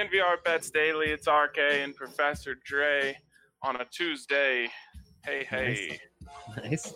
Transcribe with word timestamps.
DNVR 0.00 0.44
Bets 0.44 0.68
Daily. 0.70 1.06
It's 1.06 1.26
RK 1.26 1.56
and 1.58 1.96
Professor 1.96 2.54
Dre 2.66 3.16
on 3.62 3.76
a 3.76 3.84
Tuesday. 3.86 4.68
Hey, 5.24 5.46
hey. 5.48 5.98
Nice. 6.58 6.94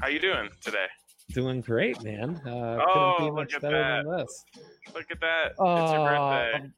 How 0.00 0.08
you 0.08 0.18
doing 0.18 0.48
today? 0.60 0.86
Doing 1.32 1.60
great, 1.60 2.02
man. 2.02 2.40
Uh, 2.44 2.50
Oh, 2.50 3.14
couldn't 3.18 3.18
be 3.18 3.24
look 3.26 3.34
much 3.34 3.54
at 3.54 3.62
better 3.62 3.78
that. 3.78 4.04
than 4.04 4.16
this. 4.18 4.44
Look 4.92 5.06
at 5.12 5.20
that. 5.20 5.52
Oh, 5.60 5.82
it's 5.84 5.92
your 5.92 6.08
birthday. 6.08 6.70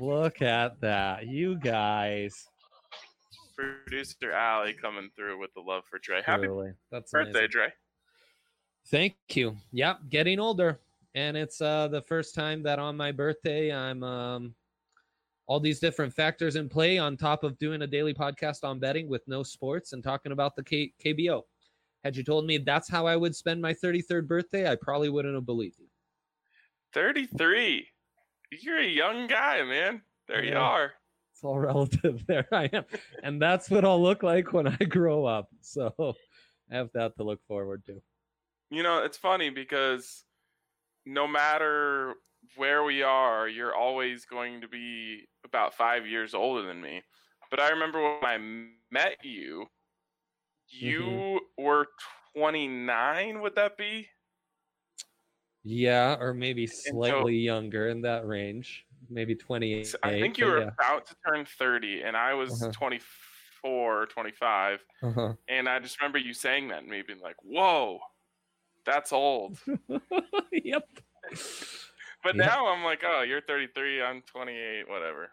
Look 0.00 0.40
at 0.42 0.80
that. 0.80 1.26
You 1.26 1.56
guys. 1.56 2.48
Producer 3.56 4.32
Allie 4.32 4.72
coming 4.72 5.10
through 5.14 5.38
with 5.38 5.52
the 5.52 5.60
love 5.60 5.84
for 5.90 5.98
Dre. 5.98 6.22
Happy 6.24 6.44
Truly. 6.44 6.72
That's 6.90 7.12
birthday, 7.12 7.30
amazing. 7.30 7.50
Dre. 7.50 7.72
Thank 8.86 9.16
you. 9.34 9.56
Yep, 9.72 9.98
getting 10.08 10.40
older. 10.40 10.78
And 11.16 11.34
it's 11.36 11.60
uh 11.62 11.88
the 11.88 12.02
first 12.02 12.34
time 12.34 12.62
that 12.62 12.78
on 12.78 12.96
my 12.96 13.10
birthday 13.10 13.74
I'm 13.74 14.04
um 14.04 14.54
all 15.46 15.58
these 15.58 15.80
different 15.80 16.12
factors 16.12 16.56
in 16.56 16.68
play 16.68 16.98
on 16.98 17.16
top 17.16 17.42
of 17.42 17.58
doing 17.58 17.82
a 17.82 17.86
daily 17.86 18.12
podcast 18.12 18.64
on 18.64 18.78
betting 18.78 19.08
with 19.08 19.26
no 19.26 19.42
sports 19.42 19.92
and 19.92 20.02
talking 20.04 20.32
about 20.32 20.56
the 20.56 20.62
K- 20.62 20.92
KBO. 21.04 21.42
Had 22.04 22.16
you 22.16 22.24
told 22.24 22.46
me 22.46 22.58
that's 22.58 22.88
how 22.88 23.06
I 23.06 23.16
would 23.16 23.34
spend 23.34 23.62
my 23.62 23.72
33rd 23.72 24.26
birthday, 24.26 24.70
I 24.70 24.76
probably 24.76 25.08
wouldn't 25.08 25.34
have 25.34 25.46
believed 25.46 25.78
you. 25.78 25.86
33. 26.94 27.86
You're 28.50 28.80
a 28.80 28.86
young 28.86 29.26
guy, 29.26 29.62
man. 29.62 30.02
There 30.28 30.44
you 30.44 30.56
are. 30.56 30.92
It's 31.32 31.44
all 31.44 31.58
relative. 31.60 32.26
There 32.26 32.46
I 32.52 32.64
am. 32.72 32.84
And 33.22 33.40
that's 33.40 33.70
what 33.70 33.84
I'll 33.84 34.02
look 34.02 34.22
like 34.22 34.52
when 34.52 34.66
I 34.66 34.76
grow 34.76 35.24
up. 35.24 35.48
So 35.60 35.94
I 36.70 36.74
have 36.76 36.90
that 36.94 37.16
to 37.16 37.22
look 37.22 37.40
forward 37.46 37.84
to. 37.86 38.02
You 38.70 38.82
know, 38.82 39.04
it's 39.04 39.16
funny 39.16 39.50
because 39.50 40.24
no 41.06 41.26
matter 41.26 42.14
where 42.56 42.82
we 42.84 43.02
are, 43.02 43.48
you're 43.48 43.74
always 43.74 44.24
going 44.24 44.60
to 44.60 44.68
be 44.68 45.26
about 45.44 45.74
five 45.74 46.06
years 46.06 46.34
older 46.34 46.62
than 46.66 46.80
me. 46.80 47.02
But 47.50 47.60
I 47.60 47.70
remember 47.70 48.02
when 48.02 48.24
I 48.24 48.38
met 48.90 49.18
you, 49.24 49.66
you 50.68 51.40
were 51.56 51.86
29, 52.36 53.40
would 53.40 53.54
that 53.54 53.76
be? 53.76 54.08
Yeah, 55.62 56.16
or 56.20 56.34
maybe 56.34 56.66
so- 56.66 56.90
slightly 56.90 57.36
younger 57.36 57.88
in 57.88 58.02
that 58.02 58.26
range. 58.26 58.84
Maybe 59.08 59.34
28. 59.36 59.94
I 60.02 60.20
think 60.20 60.38
you 60.38 60.46
were 60.46 60.60
yeah. 60.62 60.70
about 60.78 61.06
to 61.06 61.16
turn 61.26 61.44
30, 61.44 62.02
and 62.02 62.16
I 62.16 62.34
was 62.34 62.62
Uh-huh. 62.62 62.72
24, 62.72 64.06
25. 64.06 64.84
Uh-huh. 65.02 65.34
And 65.48 65.68
I 65.68 65.78
just 65.78 66.00
remember 66.00 66.18
you 66.18 66.34
saying 66.34 66.68
that 66.68 66.78
and 66.80 66.88
me 66.88 67.02
being 67.02 67.20
like, 67.20 67.36
whoa, 67.42 68.00
that's 68.86 69.12
old. 69.12 69.58
yep. 70.52 70.88
But 72.22 72.36
Yeah. 72.36 72.46
now 72.46 72.66
I'm 72.68 72.82
like, 72.84 73.02
oh, 73.04 73.22
you're 73.22 73.40
33, 73.42 74.02
I'm 74.02 74.22
28, 74.22 74.88
whatever. 74.88 75.30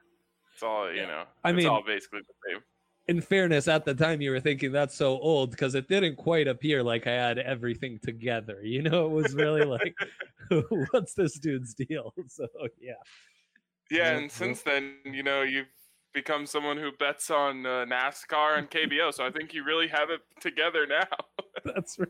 It's 0.53 0.63
all, 0.63 0.91
you 0.91 1.03
know, 1.07 1.23
I 1.43 1.49
it's 1.51 1.57
mean- 1.57 1.67
all 1.67 1.83
basically 1.85 2.19
the 2.21 2.51
same. 2.51 2.61
In 3.09 3.19
fairness, 3.19 3.67
at 3.67 3.83
the 3.83 3.93
time 3.93 4.21
you 4.21 4.31
were 4.31 4.39
thinking 4.39 4.71
that's 4.71 4.95
so 4.95 5.19
old 5.19 5.51
because 5.51 5.75
it 5.75 5.89
didn't 5.89 6.15
quite 6.15 6.47
appear 6.47 6.81
like 6.81 7.05
I 7.05 7.11
had 7.11 7.37
everything 7.37 7.99
together. 8.01 8.61
You 8.63 8.81
know, 8.81 9.05
it 9.07 9.11
was 9.11 9.33
really 9.35 9.63
like, 9.65 9.93
what's 10.91 11.13
this 11.13 11.37
dude's 11.37 11.73
deal? 11.73 12.13
So 12.29 12.47
yeah. 12.79 12.93
Yeah, 13.91 14.13
Yep, 14.13 14.21
and 14.21 14.31
since 14.31 14.61
then, 14.61 14.93
you 15.03 15.21
know, 15.21 15.41
you've 15.41 15.67
become 16.13 16.45
someone 16.45 16.77
who 16.77 16.91
bets 16.93 17.29
on 17.29 17.65
uh, 17.65 17.85
NASCAR 17.85 18.57
and 18.57 18.69
KBO. 18.71 19.13
so 19.13 19.25
I 19.25 19.31
think 19.31 19.53
you 19.53 19.65
really 19.65 19.89
have 19.89 20.09
it 20.09 20.21
together 20.39 20.87
now. 20.87 21.03
That's 21.75 21.99
right. 21.99 22.09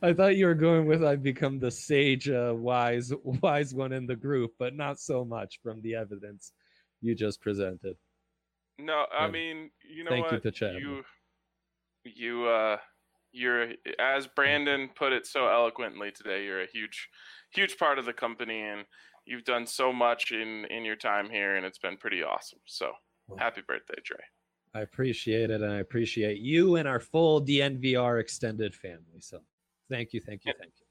I 0.00 0.12
thought 0.12 0.36
you 0.36 0.46
were 0.46 0.54
going 0.54 0.86
with 0.86 1.04
I've 1.04 1.22
become 1.22 1.58
the 1.58 1.70
sage, 1.70 2.28
uh, 2.28 2.54
wise, 2.56 3.12
wise 3.22 3.74
one 3.74 3.92
in 3.92 4.06
the 4.06 4.16
group, 4.16 4.52
but 4.58 4.74
not 4.74 4.98
so 4.98 5.24
much 5.24 5.60
from 5.62 5.80
the 5.82 5.94
evidence 5.94 6.52
you 7.00 7.14
just 7.14 7.40
presented. 7.40 7.96
no, 8.78 9.06
I 9.12 9.26
Yeah. 9.26 9.30
mean, 9.30 9.70
you 9.84 10.04
know 10.04 10.10
Thank 10.10 10.26
you 10.26 10.38
what? 10.38 10.42
to 10.44 10.50
Chad. 10.50 10.76
you, 10.76 11.04
you, 12.04 12.46
uh, 12.46 12.78
you're 13.32 13.68
as 13.98 14.26
Brandon 14.26 14.90
put 14.94 15.12
it 15.12 15.26
so 15.26 15.48
eloquently 15.48 16.10
today. 16.10 16.44
You're 16.44 16.62
a 16.62 16.66
huge, 16.72 17.08
huge 17.54 17.76
part 17.78 17.98
of 17.98 18.04
the 18.04 18.12
company, 18.12 18.60
and 18.60 18.84
you've 19.24 19.44
done 19.44 19.66
so 19.66 19.92
much 19.92 20.32
in 20.32 20.66
in 20.66 20.84
your 20.84 20.96
time 20.96 21.30
here, 21.30 21.56
and 21.56 21.64
it's 21.64 21.78
been 21.78 21.96
pretty 21.96 22.22
awesome. 22.22 22.60
So, 22.66 22.92
happy 23.38 23.62
birthday, 23.66 24.00
Dre. 24.04 24.18
I 24.74 24.80
appreciate 24.80 25.50
it, 25.50 25.60
and 25.60 25.72
I 25.72 25.78
appreciate 25.78 26.38
you 26.38 26.76
and 26.76 26.88
our 26.88 27.00
full 27.00 27.44
DNVR 27.44 28.20
extended 28.20 28.74
family. 28.74 29.20
So, 29.20 29.40
thank 29.90 30.12
you, 30.12 30.20
thank 30.20 30.44
you, 30.44 30.52
thank 30.58 30.72
you. 30.78 30.86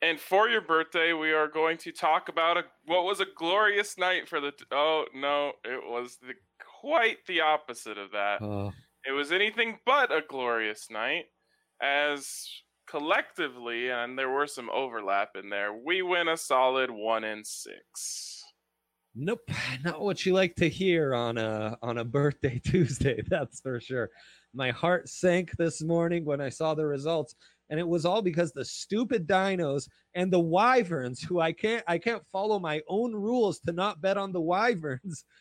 And 0.00 0.18
for 0.18 0.48
your 0.48 0.60
birthday, 0.60 1.12
we 1.12 1.32
are 1.32 1.48
going 1.48 1.76
to 1.78 1.92
talk 1.92 2.28
about 2.28 2.56
a, 2.56 2.62
what 2.86 3.04
was 3.04 3.20
a 3.20 3.26
glorious 3.36 3.98
night 3.98 4.28
for 4.28 4.40
the. 4.40 4.52
oh 4.70 5.06
no, 5.14 5.52
it 5.64 5.82
was 5.84 6.18
the 6.22 6.34
quite 6.80 7.18
the 7.26 7.40
opposite 7.40 7.98
of 7.98 8.12
that. 8.12 8.40
Oh, 8.40 8.72
It 9.06 9.12
was 9.12 9.32
anything 9.32 9.78
but 9.84 10.12
a 10.12 10.22
glorious 10.26 10.88
night, 10.90 11.26
as 11.82 12.48
collectively, 12.88 13.90
and 13.90 14.18
there 14.18 14.30
were 14.30 14.46
some 14.46 14.70
overlap 14.70 15.30
in 15.34 15.50
there. 15.50 15.72
We 15.72 16.02
win 16.02 16.28
a 16.28 16.36
solid 16.36 16.90
one 16.90 17.24
in 17.24 17.44
six. 17.44 18.37
Nope, 19.14 19.40
not 19.84 20.00
what 20.00 20.24
you 20.24 20.32
like 20.32 20.54
to 20.56 20.68
hear 20.68 21.14
on 21.14 21.38
a 21.38 21.76
on 21.82 21.98
a 21.98 22.04
birthday 22.04 22.58
Tuesday. 22.64 23.22
That's 23.28 23.60
for 23.60 23.80
sure. 23.80 24.10
My 24.54 24.70
heart 24.70 25.08
sank 25.08 25.52
this 25.58 25.82
morning 25.82 26.24
when 26.24 26.40
I 26.40 26.48
saw 26.48 26.74
the 26.74 26.86
results, 26.86 27.34
and 27.70 27.78
it 27.78 27.86
was 27.86 28.04
all 28.04 28.22
because 28.22 28.52
the 28.52 28.64
stupid 28.64 29.26
dinos 29.26 29.88
and 30.14 30.32
the 30.32 30.40
wyverns, 30.40 31.22
who 31.22 31.40
I 31.40 31.52
can't 31.52 31.84
I 31.86 31.98
can't 31.98 32.22
follow 32.32 32.58
my 32.58 32.80
own 32.88 33.12
rules 33.14 33.60
to 33.60 33.72
not 33.72 34.00
bet 34.00 34.16
on 34.16 34.32
the 34.32 34.40
wyverns. 34.40 35.24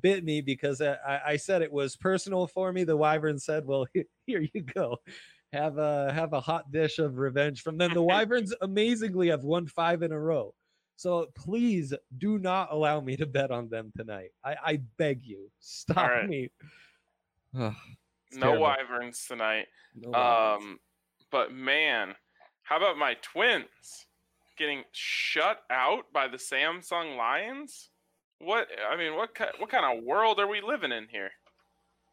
Bit 0.00 0.24
me 0.24 0.40
because 0.40 0.80
I, 0.80 1.20
I- 1.24 1.36
said 1.36 1.62
it 1.62 1.70
was 1.70 1.94
personal 1.94 2.48
for 2.48 2.72
me. 2.72 2.82
The 2.82 2.96
wyvern 2.96 3.38
said, 3.38 3.64
"Well, 3.64 3.86
here 4.26 4.44
you 4.52 4.62
go, 4.62 4.96
have 5.52 5.78
a 5.78 6.10
have 6.12 6.32
a 6.32 6.40
hot 6.40 6.72
dish 6.72 6.98
of 6.98 7.18
revenge 7.18 7.60
from 7.60 7.78
them." 7.78 7.94
The 7.94 8.02
wyverns 8.02 8.52
amazingly 8.60 9.28
have 9.28 9.44
won 9.44 9.68
five 9.68 10.02
in 10.02 10.10
a 10.10 10.18
row. 10.18 10.52
So 10.96 11.26
please 11.34 11.92
do 12.18 12.38
not 12.38 12.68
allow 12.70 13.00
me 13.00 13.16
to 13.16 13.26
bet 13.26 13.50
on 13.50 13.68
them 13.68 13.92
tonight. 13.96 14.30
I, 14.44 14.56
I 14.64 14.80
beg 14.96 15.24
you, 15.24 15.50
stop 15.58 16.10
right. 16.10 16.28
me. 16.28 16.50
Ugh, 17.58 17.74
no 18.32 18.40
terrible. 18.40 18.62
wyverns 18.62 19.26
tonight. 19.26 19.66
No 19.94 20.10
wyverns. 20.10 20.64
Um, 20.64 20.80
but 21.30 21.52
man, 21.52 22.14
how 22.62 22.76
about 22.76 22.96
my 22.96 23.16
twins 23.22 24.06
getting 24.56 24.84
shut 24.92 25.62
out 25.70 26.12
by 26.12 26.28
the 26.28 26.36
Samsung 26.36 27.16
Lions? 27.16 27.90
What 28.38 28.68
I 28.90 28.96
mean, 28.96 29.16
what 29.16 29.34
ki- 29.34 29.44
what 29.58 29.70
kind 29.70 29.98
of 29.98 30.04
world 30.04 30.38
are 30.38 30.48
we 30.48 30.60
living 30.60 30.92
in 30.92 31.06
here? 31.10 31.30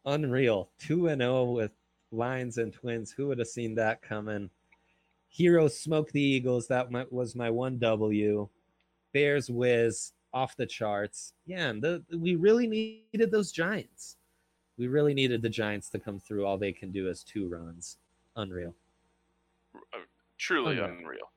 Unreal. 0.04 0.70
2 0.80 1.08
and 1.08 1.20
0 1.20 1.44
with 1.44 1.70
Lions 2.10 2.58
and 2.58 2.72
Twins. 2.72 3.12
Who 3.12 3.28
would 3.28 3.38
have 3.38 3.48
seen 3.48 3.74
that 3.76 4.02
coming? 4.02 4.50
Heroes 5.28 5.78
smoke 5.78 6.10
the 6.12 6.20
Eagles. 6.20 6.66
That 6.68 6.90
was 7.12 7.34
my 7.34 7.50
one 7.50 7.78
W. 7.78 8.48
Bears 9.12 9.50
Wiz 9.50 10.12
off 10.32 10.56
the 10.56 10.66
charts. 10.66 11.32
Yeah, 11.46 11.68
and 11.68 11.82
the, 11.82 12.02
we 12.16 12.36
really 12.36 12.66
needed 12.66 13.30
those 13.30 13.52
Giants. 13.52 14.16
We 14.78 14.88
really 14.88 15.14
needed 15.14 15.42
the 15.42 15.48
Giants 15.48 15.90
to 15.90 15.98
come 15.98 16.18
through. 16.18 16.46
All 16.46 16.58
they 16.58 16.72
can 16.72 16.90
do 16.90 17.08
is 17.08 17.22
two 17.22 17.48
runs. 17.48 17.98
Unreal. 18.36 18.74
Truly 20.38 20.78
Unreal. 20.78 20.96
unreal. 20.98 21.32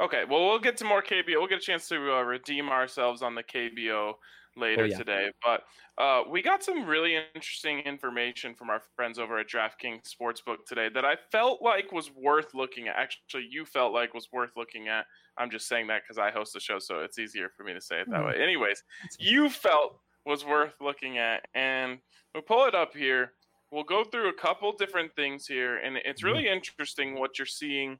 Okay, 0.00 0.24
well 0.28 0.46
we'll 0.46 0.58
get 0.58 0.76
to 0.78 0.84
more 0.84 1.02
KBO. 1.02 1.36
We'll 1.38 1.46
get 1.46 1.58
a 1.58 1.62
chance 1.62 1.88
to 1.88 1.96
uh, 1.96 2.22
redeem 2.22 2.68
ourselves 2.68 3.22
on 3.22 3.34
the 3.34 3.42
KBO 3.42 4.14
later 4.56 4.82
Oh, 4.82 4.84
yeah. 4.84 4.98
today. 4.98 5.30
But 5.42 5.62
uh, 5.98 6.24
we 6.28 6.42
got 6.42 6.62
some 6.62 6.84
really 6.86 7.16
interesting 7.34 7.80
information 7.80 8.54
from 8.54 8.70
our 8.70 8.80
friends 8.96 9.18
over 9.18 9.38
at 9.38 9.48
DraftKings 9.48 10.02
Sportsbook 10.14 10.64
today 10.66 10.88
that 10.94 11.04
I 11.04 11.16
felt 11.30 11.62
like 11.62 11.92
was 11.92 12.10
worth 12.10 12.54
looking 12.54 12.88
at. 12.88 12.96
Actually, 12.96 13.46
you 13.50 13.64
felt 13.64 13.92
like 13.92 14.14
was 14.14 14.28
worth 14.32 14.52
looking 14.56 14.88
at. 14.88 15.06
I'm 15.36 15.50
just 15.50 15.68
saying 15.68 15.86
that 15.88 16.02
because 16.02 16.18
I 16.18 16.30
host 16.30 16.52
the 16.52 16.60
show, 16.60 16.78
so 16.78 17.00
it's 17.00 17.18
easier 17.18 17.48
for 17.56 17.64
me 17.64 17.72
to 17.74 17.80
say 17.80 18.00
it 18.00 18.08
that 18.10 18.24
Mhm. 18.24 18.24
way. 18.24 18.34
Anyways, 18.42 18.82
you 19.18 19.48
felt 19.50 20.00
was 20.26 20.44
worth 20.44 20.74
looking 20.80 21.18
at, 21.18 21.46
and 21.54 22.00
we'll 22.34 22.42
pull 22.42 22.66
it 22.66 22.74
up 22.74 22.94
here. 22.94 23.34
We'll 23.70 23.84
go 23.84 24.04
through 24.04 24.28
a 24.28 24.34
couple 24.34 24.72
different 24.72 25.14
things 25.16 25.46
here, 25.46 25.76
and 25.78 25.96
it's 25.96 26.22
really 26.22 26.48
interesting 26.48 27.14
what 27.14 27.38
you're 27.38 27.46
seeing. 27.46 27.98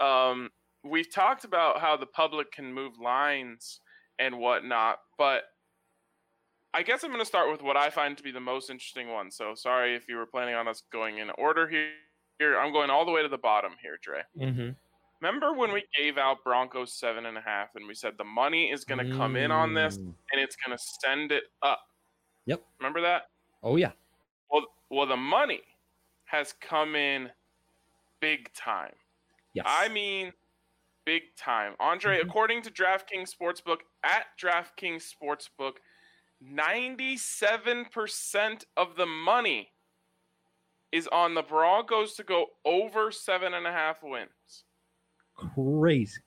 Um, 0.00 0.50
we've 0.84 1.10
talked 1.12 1.44
about 1.44 1.80
how 1.80 1.96
the 1.96 2.06
public 2.06 2.52
can 2.52 2.72
move 2.72 2.98
lines 2.98 3.80
and 4.18 4.38
whatnot, 4.38 5.00
but 5.18 5.44
I 6.72 6.82
guess 6.82 7.02
I'm 7.02 7.10
going 7.10 7.20
to 7.20 7.26
start 7.26 7.50
with 7.50 7.62
what 7.62 7.76
I 7.76 7.90
find 7.90 8.16
to 8.16 8.22
be 8.22 8.30
the 8.30 8.40
most 8.40 8.70
interesting 8.70 9.08
one. 9.08 9.30
So 9.30 9.54
sorry 9.54 9.96
if 9.96 10.08
you 10.08 10.16
were 10.16 10.26
planning 10.26 10.54
on 10.54 10.68
us 10.68 10.82
going 10.92 11.18
in 11.18 11.30
order 11.30 11.68
here. 11.68 11.90
Here, 12.38 12.58
I'm 12.58 12.72
going 12.72 12.88
all 12.88 13.04
the 13.04 13.10
way 13.12 13.22
to 13.22 13.28
the 13.28 13.36
bottom 13.36 13.72
here, 13.82 13.98
Dre. 14.00 14.22
Mhm. 14.34 14.74
Remember 15.20 15.52
when 15.52 15.72
we 15.72 15.84
gave 15.94 16.16
out 16.16 16.42
Broncos 16.42 16.94
seven 16.94 17.26
and 17.26 17.36
a 17.36 17.40
half, 17.42 17.74
and 17.74 17.86
we 17.86 17.94
said 17.94 18.16
the 18.16 18.24
money 18.24 18.70
is 18.70 18.82
going 18.86 19.06
to 19.06 19.14
come 19.14 19.36
in 19.36 19.50
on 19.50 19.74
this, 19.74 19.98
Mm. 19.98 20.14
and 20.32 20.40
it's 20.40 20.56
going 20.56 20.74
to 20.74 20.82
send 20.82 21.32
it 21.32 21.44
up. 21.60 21.86
Yep. 22.46 22.62
Remember 22.78 23.02
that? 23.02 23.28
Oh 23.62 23.76
yeah. 23.76 23.92
Well, 24.50 24.74
well, 24.88 25.04
the 25.04 25.18
money 25.18 25.60
has 26.24 26.54
come 26.54 26.96
in 26.96 27.30
big 28.20 28.50
time. 28.54 28.94
Yes. 29.52 29.66
I 29.68 29.88
mean, 29.88 30.32
big 31.04 31.36
time. 31.36 31.76
Andre, 31.78 32.20
Mhm. 32.20 32.24
according 32.30 32.62
to 32.62 32.70
DraftKings 32.70 33.28
Sportsbook, 33.36 33.82
at 34.02 34.28
DraftKings 34.38 35.04
Sportsbook, 35.14 35.76
97% 36.44 38.64
of 38.76 38.96
the 38.96 39.06
money 39.06 39.70
is 40.92 41.06
on 41.08 41.34
the 41.34 41.42
Broncos 41.42 42.14
to 42.14 42.22
go 42.22 42.46
over 42.64 43.12
seven 43.12 43.54
and 43.54 43.66
a 43.66 43.72
half 43.72 44.02
wins. 44.02 44.64
Crazy. 45.36 46.20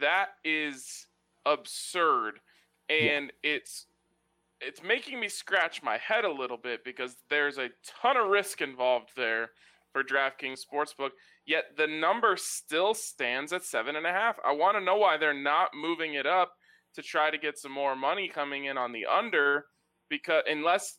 That 0.00 0.30
is 0.44 1.06
absurd. 1.46 2.40
And 2.88 3.32
yeah. 3.42 3.54
it's 3.54 3.86
it's 4.60 4.82
making 4.82 5.20
me 5.20 5.28
scratch 5.28 5.82
my 5.82 5.96
head 5.96 6.24
a 6.24 6.32
little 6.32 6.58
bit 6.58 6.84
because 6.84 7.16
there's 7.30 7.56
a 7.56 7.70
ton 8.02 8.18
of 8.18 8.28
risk 8.28 8.60
involved 8.60 9.10
there 9.16 9.50
for 9.92 10.04
DraftKings 10.04 10.60
Sportsbook. 10.64 11.10
Yet 11.46 11.76
the 11.76 11.86
number 11.86 12.36
still 12.36 12.94
stands 12.94 13.52
at 13.52 13.64
seven 13.64 13.96
and 13.96 14.06
a 14.06 14.12
half. 14.12 14.38
I 14.44 14.52
want 14.52 14.76
to 14.76 14.84
know 14.84 14.96
why 14.96 15.16
they're 15.16 15.32
not 15.32 15.70
moving 15.74 16.14
it 16.14 16.26
up 16.26 16.52
to 16.94 17.02
try 17.02 17.30
to 17.30 17.38
get 17.38 17.58
some 17.58 17.72
more 17.72 17.94
money 17.96 18.28
coming 18.28 18.66
in 18.66 18.76
on 18.76 18.92
the 18.92 19.06
under, 19.06 19.66
because 20.08 20.42
unless 20.48 20.98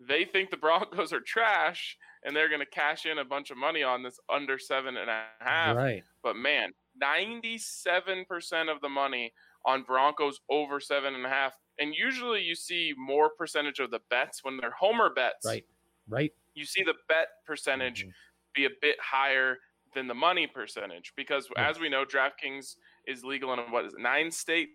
they 0.00 0.24
think 0.24 0.50
the 0.50 0.56
Broncos 0.64 1.12
are 1.12 1.20
trash 1.20 1.96
and 2.24 2.34
they're 2.34 2.48
going 2.48 2.60
to 2.60 2.66
cash 2.66 3.06
in 3.06 3.18
a 3.18 3.24
bunch 3.24 3.50
of 3.50 3.56
money 3.56 3.82
on 3.82 4.02
this 4.02 4.18
under 4.32 4.58
seven 4.58 4.96
and 4.96 5.10
a 5.10 5.24
half. 5.40 5.76
Right. 5.76 6.02
But 6.22 6.36
man, 6.36 6.70
97% 7.02 8.72
of 8.72 8.80
the 8.80 8.88
money 8.88 9.32
on 9.66 9.82
Broncos 9.82 10.40
over 10.50 10.80
seven 10.80 11.14
and 11.14 11.24
a 11.24 11.28
half. 11.28 11.54
And 11.78 11.94
usually 11.94 12.42
you 12.42 12.54
see 12.54 12.94
more 12.96 13.30
percentage 13.36 13.78
of 13.78 13.90
the 13.90 14.00
bets 14.10 14.40
when 14.42 14.56
they're 14.56 14.74
homer 14.78 15.10
bets. 15.14 15.44
Right. 15.44 15.64
Right. 16.08 16.32
You 16.54 16.64
see 16.64 16.82
the 16.82 16.94
bet 17.08 17.28
percentage 17.46 18.02
mm-hmm. 18.02 18.10
be 18.54 18.66
a 18.66 18.70
bit 18.80 18.96
higher 19.00 19.58
than 19.94 20.06
the 20.08 20.14
money 20.14 20.46
percentage 20.46 21.12
because 21.16 21.48
as 21.56 21.78
we 21.78 21.88
know, 21.88 22.04
DraftKings 22.04 22.76
is 23.06 23.24
legal 23.24 23.52
in 23.52 23.60
what 23.70 23.84
is 23.84 23.94
it, 23.94 24.00
nine 24.00 24.30
states. 24.30 24.72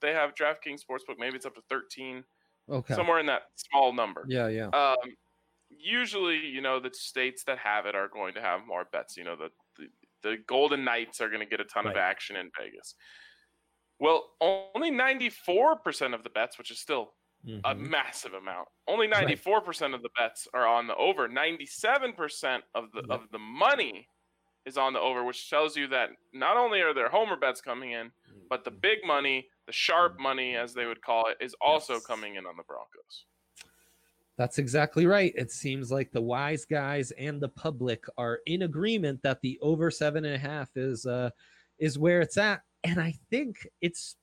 They 0.00 0.12
have 0.12 0.34
DraftKings 0.34 0.80
Sportsbook. 0.80 1.18
Maybe 1.18 1.36
it's 1.36 1.46
up 1.46 1.54
to 1.54 1.62
13. 1.68 2.24
Okay. 2.70 2.94
Somewhere 2.94 3.18
in 3.18 3.26
that 3.26 3.42
small 3.56 3.92
number. 3.92 4.24
Yeah, 4.28 4.48
yeah. 4.48 4.68
Um, 4.68 4.96
usually, 5.68 6.38
you 6.38 6.60
know, 6.60 6.80
the 6.80 6.90
states 6.92 7.44
that 7.44 7.58
have 7.58 7.86
it 7.86 7.94
are 7.94 8.08
going 8.08 8.34
to 8.34 8.40
have 8.40 8.66
more 8.66 8.84
bets. 8.92 9.16
You 9.16 9.24
know, 9.24 9.36
the 9.36 9.48
the, 9.76 9.88
the 10.22 10.36
Golden 10.46 10.84
Knights 10.84 11.20
are 11.20 11.28
going 11.28 11.40
to 11.40 11.46
get 11.46 11.60
a 11.60 11.64
ton 11.64 11.84
right. 11.84 11.92
of 11.92 11.96
action 11.96 12.36
in 12.36 12.50
Vegas. 12.58 12.94
Well, 13.98 14.30
only 14.40 14.90
94% 14.90 16.12
of 16.12 16.24
the 16.24 16.30
bets, 16.30 16.58
which 16.58 16.72
is 16.72 16.80
still 16.80 17.12
mm-hmm. 17.46 17.60
a 17.64 17.74
massive 17.74 18.34
amount. 18.34 18.68
Only 18.88 19.06
94% 19.06 19.46
right. 19.46 19.94
of 19.94 20.02
the 20.02 20.08
bets 20.18 20.48
are 20.52 20.66
on 20.66 20.86
the 20.86 20.96
over. 20.96 21.28
97% 21.28 22.58
of 22.74 22.86
the 22.92 23.04
of 23.10 23.22
the 23.30 23.38
money 23.38 24.08
is 24.66 24.76
on 24.76 24.92
the 24.92 25.00
over, 25.00 25.24
which 25.24 25.48
tells 25.48 25.76
you 25.76 25.88
that 25.88 26.10
not 26.32 26.56
only 26.56 26.80
are 26.80 26.94
there 26.94 27.08
homer 27.08 27.36
bets 27.36 27.60
coming 27.60 27.92
in, 27.92 28.10
but 28.52 28.64
the 28.64 28.70
mm-hmm. 28.70 28.80
big 28.80 28.98
money, 29.06 29.48
the 29.66 29.72
sharp 29.72 30.20
money 30.20 30.56
as 30.56 30.74
they 30.74 30.84
would 30.84 31.00
call 31.00 31.24
it, 31.28 31.42
is 31.42 31.54
also 31.62 31.94
yes. 31.94 32.04
coming 32.04 32.36
in 32.36 32.44
on 32.44 32.54
the 32.58 32.62
Broncos. 32.64 33.24
That's 34.36 34.58
exactly 34.58 35.06
right. 35.06 35.32
It 35.34 35.50
seems 35.50 35.90
like 35.90 36.12
the 36.12 36.20
wise 36.20 36.66
guys 36.66 37.12
and 37.12 37.40
the 37.40 37.48
public 37.48 38.04
are 38.18 38.40
in 38.44 38.62
agreement 38.62 39.22
that 39.22 39.40
the 39.40 39.58
over 39.62 39.90
seven 39.90 40.26
and 40.26 40.34
a 40.34 40.38
half 40.38 40.76
is 40.76 41.06
uh 41.06 41.30
is 41.78 41.98
where 41.98 42.20
it's 42.20 42.36
at. 42.36 42.60
And 42.84 43.00
I 43.00 43.14
think 43.30 43.56
it's 43.80 44.16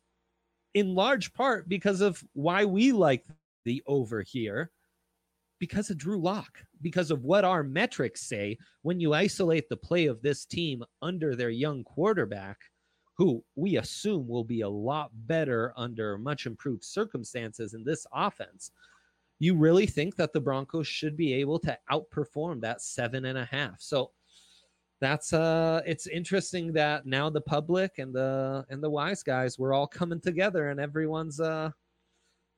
in 0.76 0.94
large 0.94 1.34
part 1.34 1.68
because 1.68 2.00
of 2.00 2.24
why 2.34 2.66
we 2.66 2.92
like 2.92 3.26
the 3.66 3.82
over 3.88 4.22
here. 4.22 4.70
Because 5.58 5.90
of 5.90 5.98
Drew 5.98 6.22
Lock, 6.22 6.60
because 6.82 7.10
of 7.10 7.24
what 7.24 7.44
our 7.44 7.64
metrics 7.64 8.22
say 8.28 8.58
when 8.84 9.00
you 9.00 9.14
isolate 9.14 9.68
the 9.70 9.76
play 9.76 10.06
of 10.06 10.22
this 10.22 10.46
team 10.46 10.84
under 11.02 11.36
their 11.36 11.50
young 11.50 11.84
quarterback, 11.84 12.58
who 13.20 13.44
we 13.56 13.78
assume 13.78 14.28
will 14.28 14.46
be 14.46 14.62
a 14.62 14.70
lot 14.70 15.12
better 15.28 15.74
under 15.76 16.18
much 16.18 16.48
improved 16.48 16.84
circumstances 16.84 17.76
in 17.76 17.84
this 17.84 18.08
offense 18.14 18.72
you 19.40 19.56
really 19.56 19.86
think 19.86 20.16
that 20.18 20.34
the 20.34 20.42
Broncos 20.42 20.88
should 20.88 21.16
be 21.16 21.34
able 21.34 21.60
to 21.60 21.78
outperform 21.90 22.62
that 22.62 22.82
seven 22.82 23.26
and 23.26 23.38
a 23.38 23.46
half. 23.46 23.80
So 23.80 24.12
that's 25.02 25.32
uh 25.32 25.82
it's 25.86 26.08
interesting 26.08 26.74
that 26.74 27.06
now 27.06 27.30
the 27.30 27.40
public 27.40 28.00
and 28.00 28.14
the 28.14 28.66
and 28.70 28.84
the 28.84 28.90
wise 28.90 29.24
guys 29.24 29.58
we're 29.58 29.72
all 29.74 29.88
coming 29.88 30.20
together 30.20 30.72
and 30.72 30.80
everyone's 30.82 31.40
uh 31.40 31.72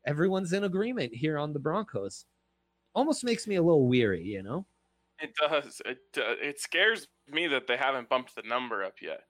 everyone's 0.08 0.52
in 0.52 0.63
agreement 0.63 1.13
here 1.13 1.38
on 1.38 1.54
the 1.54 1.60
Broncos. 1.60 2.25
Almost 2.96 3.24
makes 3.24 3.48
me 3.48 3.56
a 3.56 3.62
little 3.62 3.88
weary, 3.88 4.24
you 4.24 4.42
know. 4.42 4.66
It 5.19 5.34
does. 5.36 5.81
It 5.86 6.00
uh, 6.18 6.36
it 6.42 6.60
scares 6.60 7.08
me 7.28 7.48
that 7.48 7.68
they 7.68 7.78
haven't 7.78 8.10
bumped 8.10 8.36
the 8.36 8.42
number 8.42 8.84
up 8.84 8.96
yet 9.02 9.22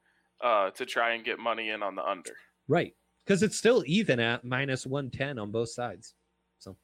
uh 0.43 0.71
to 0.71 0.85
try 0.85 1.13
and 1.13 1.23
get 1.23 1.39
money 1.39 1.69
in 1.69 1.83
on 1.83 1.95
the 1.95 2.03
under. 2.03 2.35
Right. 2.67 2.95
Cuz 3.27 3.43
it's 3.43 3.57
still 3.57 3.83
even 3.85 4.19
at 4.19 4.43
minus 4.43 4.85
110 4.85 5.39
on 5.39 5.51
both 5.51 5.69
sides. 5.69 6.15
So 6.59 6.75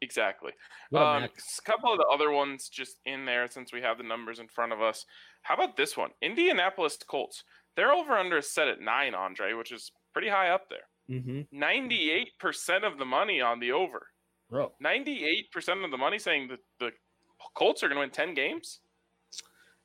exactly. 0.00 0.52
Um, 0.94 1.24
a 1.24 1.30
couple 1.64 1.92
of 1.92 1.98
the 1.98 2.06
other 2.06 2.30
ones 2.30 2.68
just 2.68 3.00
in 3.04 3.24
there 3.24 3.48
since 3.50 3.72
we 3.72 3.80
have 3.82 3.98
the 3.98 4.04
numbers 4.04 4.38
in 4.38 4.48
front 4.48 4.72
of 4.72 4.82
us. 4.82 5.04
How 5.42 5.54
about 5.54 5.76
this 5.76 5.96
one? 5.96 6.10
Indianapolis 6.22 6.98
Colts. 7.06 7.44
They're 7.76 7.92
over 7.92 8.14
under 8.14 8.42
set 8.42 8.68
at 8.68 8.80
nine, 8.80 9.14
Andre, 9.14 9.52
which 9.52 9.70
is 9.70 9.92
pretty 10.12 10.28
high 10.28 10.50
up 10.50 10.68
there. 10.68 10.88
Mm-hmm. 11.10 11.56
98% 11.56 12.84
of 12.84 12.98
the 12.98 13.04
money 13.04 13.40
on 13.40 13.60
the 13.60 13.72
over. 13.72 14.08
Bro. 14.50 14.72
98% 14.84 15.84
of 15.84 15.90
the 15.90 15.96
money 15.96 16.18
saying 16.18 16.48
that 16.48 16.60
the 16.80 16.90
Colts 17.54 17.82
are 17.82 17.88
going 17.88 17.96
to 17.96 18.00
win 18.00 18.10
10 18.10 18.34
games. 18.34 18.80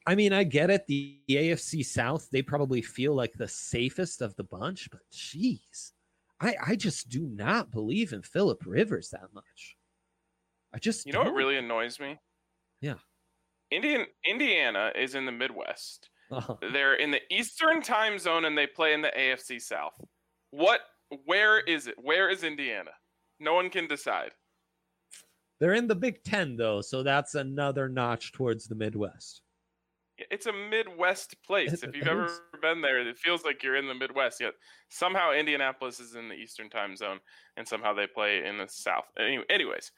I 0.05 0.15
mean, 0.15 0.33
I 0.33 0.43
get 0.43 0.69
it. 0.69 0.85
The, 0.87 1.19
the 1.27 1.35
AFC 1.35 1.85
South, 1.85 2.29
they 2.31 2.41
probably 2.41 2.81
feel 2.81 3.15
like 3.15 3.33
the 3.33 3.47
safest 3.47 4.21
of 4.21 4.35
the 4.35 4.43
bunch, 4.43 4.89
but 4.91 5.01
geez, 5.11 5.93
I, 6.41 6.55
I 6.65 6.75
just 6.75 7.09
do 7.09 7.21
not 7.21 7.71
believe 7.71 8.11
in 8.11 8.21
Philip 8.21 8.63
Rivers 8.65 9.09
that 9.09 9.33
much. 9.33 9.77
I 10.73 10.79
just 10.79 11.05
you 11.05 11.13
know 11.13 11.21
what 11.23 11.33
really 11.33 11.57
annoys 11.57 11.99
me. 11.99 12.19
Yeah, 12.81 12.95
Indian 13.71 14.05
Indiana 14.27 14.91
is 14.95 15.15
in 15.15 15.25
the 15.25 15.31
Midwest. 15.31 16.09
Uh-huh. 16.31 16.55
They're 16.73 16.95
in 16.95 17.11
the 17.11 17.21
Eastern 17.29 17.81
time 17.81 18.17
zone 18.17 18.45
and 18.45 18.57
they 18.57 18.67
play 18.67 18.93
in 18.93 19.01
the 19.01 19.11
AFC 19.17 19.61
South. 19.61 19.93
What? 20.51 20.81
Where 21.25 21.59
is 21.59 21.87
it? 21.87 21.95
Where 22.01 22.29
is 22.29 22.43
Indiana? 22.43 22.89
No 23.39 23.53
one 23.53 23.69
can 23.69 23.87
decide. 23.87 24.31
They're 25.59 25.75
in 25.75 25.87
the 25.87 25.95
Big 25.95 26.23
Ten 26.23 26.57
though, 26.57 26.81
so 26.81 27.03
that's 27.03 27.35
another 27.35 27.87
notch 27.87 28.31
towards 28.31 28.65
the 28.65 28.75
Midwest. 28.75 29.42
It's 30.17 30.45
a 30.45 30.53
Midwest 30.53 31.35
place. 31.45 31.83
if 31.83 31.95
you've 31.95 32.07
ever 32.07 32.29
been 32.61 32.81
there, 32.81 33.07
it 33.07 33.17
feels 33.17 33.43
like 33.43 33.63
you're 33.63 33.75
in 33.75 33.87
the 33.87 33.95
Midwest. 33.95 34.39
Yet 34.39 34.53
somehow 34.89 35.31
Indianapolis 35.31 35.99
is 35.99 36.15
in 36.15 36.29
the 36.29 36.35
Eastern 36.35 36.69
time 36.69 36.95
zone, 36.95 37.19
and 37.57 37.67
somehow 37.67 37.93
they 37.93 38.07
play 38.07 38.45
in 38.45 38.57
the 38.57 38.67
South. 38.67 39.05
Anyway, 39.19 39.45
anyways, 39.49 39.91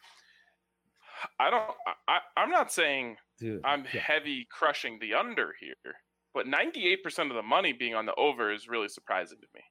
I 1.39 1.49
don't. 1.49 1.63
I, 2.07 2.19
I'm 2.37 2.49
not 2.49 2.71
saying 2.71 3.17
Dude, 3.39 3.61
I'm 3.65 3.85
yeah. 3.93 4.01
heavy 4.01 4.47
crushing 4.49 4.99
the 4.99 5.13
under 5.13 5.53
here, 5.59 5.95
but 6.33 6.45
98% 6.45 7.29
of 7.29 7.35
the 7.35 7.43
money 7.43 7.73
being 7.73 7.95
on 7.95 8.05
the 8.05 8.15
over 8.15 8.53
is 8.53 8.67
really 8.67 8.89
surprising 8.89 9.39
to 9.39 9.47
me. 9.53 9.61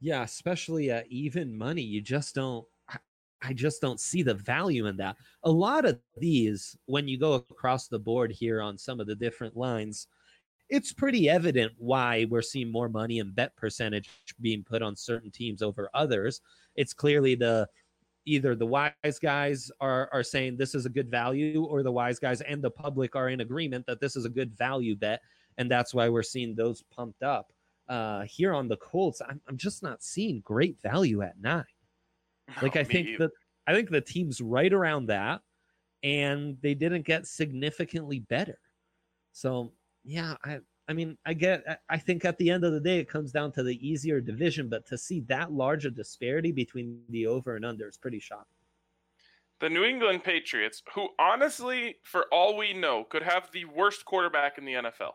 Yeah, 0.00 0.22
especially 0.22 0.90
at 0.90 1.06
even 1.10 1.56
money, 1.56 1.82
you 1.82 2.00
just 2.00 2.34
don't. 2.34 2.66
I 3.42 3.52
just 3.52 3.80
don't 3.80 4.00
see 4.00 4.22
the 4.22 4.34
value 4.34 4.86
in 4.86 4.96
that. 4.98 5.16
A 5.44 5.50
lot 5.50 5.84
of 5.84 5.98
these, 6.16 6.76
when 6.86 7.08
you 7.08 7.18
go 7.18 7.34
across 7.34 7.88
the 7.88 7.98
board 7.98 8.30
here 8.30 8.60
on 8.60 8.78
some 8.78 9.00
of 9.00 9.06
the 9.06 9.14
different 9.14 9.56
lines, 9.56 10.06
it's 10.68 10.92
pretty 10.92 11.28
evident 11.28 11.72
why 11.76 12.26
we're 12.30 12.40
seeing 12.40 12.70
more 12.70 12.88
money 12.88 13.18
and 13.18 13.34
bet 13.34 13.54
percentage 13.56 14.08
being 14.40 14.62
put 14.62 14.80
on 14.80 14.96
certain 14.96 15.30
teams 15.30 15.60
over 15.60 15.90
others. 15.92 16.40
It's 16.76 16.94
clearly 16.94 17.34
the 17.34 17.68
either 18.24 18.54
the 18.54 18.66
wise 18.66 19.18
guys 19.20 19.70
are 19.80 20.08
are 20.12 20.22
saying 20.22 20.56
this 20.56 20.74
is 20.74 20.86
a 20.86 20.90
good 20.90 21.10
value 21.10 21.64
or 21.64 21.82
the 21.82 21.92
wise 21.92 22.18
guys 22.18 22.40
and 22.42 22.62
the 22.62 22.70
public 22.70 23.16
are 23.16 23.28
in 23.28 23.40
agreement 23.40 23.84
that 23.86 24.00
this 24.00 24.16
is 24.16 24.24
a 24.24 24.30
good 24.30 24.56
value 24.56 24.94
bet 24.94 25.20
and 25.58 25.70
that's 25.70 25.92
why 25.92 26.08
we're 26.08 26.22
seeing 26.22 26.54
those 26.54 26.82
pumped 26.94 27.22
up 27.22 27.52
uh 27.88 28.22
here 28.22 28.54
on 28.54 28.68
the 28.68 28.76
colts 28.76 29.20
i'm, 29.28 29.40
I'm 29.48 29.56
just 29.56 29.82
not 29.82 30.02
seeing 30.02 30.40
great 30.44 30.76
value 30.82 31.22
at 31.22 31.34
nine 31.40 31.64
like 32.62 32.76
oh, 32.76 32.80
i 32.80 32.84
think 32.84 33.18
that 33.18 33.30
i 33.66 33.74
think 33.74 33.90
the 33.90 34.00
team's 34.00 34.40
right 34.40 34.72
around 34.72 35.06
that 35.06 35.40
and 36.02 36.56
they 36.62 36.74
didn't 36.74 37.06
get 37.06 37.26
significantly 37.26 38.20
better 38.20 38.58
so 39.32 39.72
yeah 40.04 40.34
i 40.44 40.58
I 40.88 40.94
mean, 40.94 41.16
I 41.24 41.32
get, 41.32 41.64
I 41.88 41.96
think 41.96 42.24
at 42.24 42.36
the 42.38 42.50
end 42.50 42.64
of 42.64 42.72
the 42.72 42.80
day, 42.80 42.98
it 42.98 43.08
comes 43.08 43.30
down 43.30 43.52
to 43.52 43.62
the 43.62 43.76
easier 43.86 44.20
division, 44.20 44.68
but 44.68 44.84
to 44.86 44.98
see 44.98 45.20
that 45.20 45.52
large 45.52 45.86
a 45.86 45.90
disparity 45.90 46.50
between 46.50 47.00
the 47.08 47.26
over 47.26 47.56
and 47.56 47.64
under 47.64 47.88
is 47.88 47.96
pretty 47.96 48.18
shocking. 48.18 48.46
The 49.60 49.70
New 49.70 49.84
England 49.84 50.24
Patriots, 50.24 50.82
who 50.92 51.08
honestly, 51.20 51.96
for 52.02 52.26
all 52.32 52.56
we 52.56 52.72
know, 52.72 53.04
could 53.04 53.22
have 53.22 53.48
the 53.52 53.64
worst 53.64 54.04
quarterback 54.04 54.58
in 54.58 54.64
the 54.64 54.72
NFL. 54.72 55.12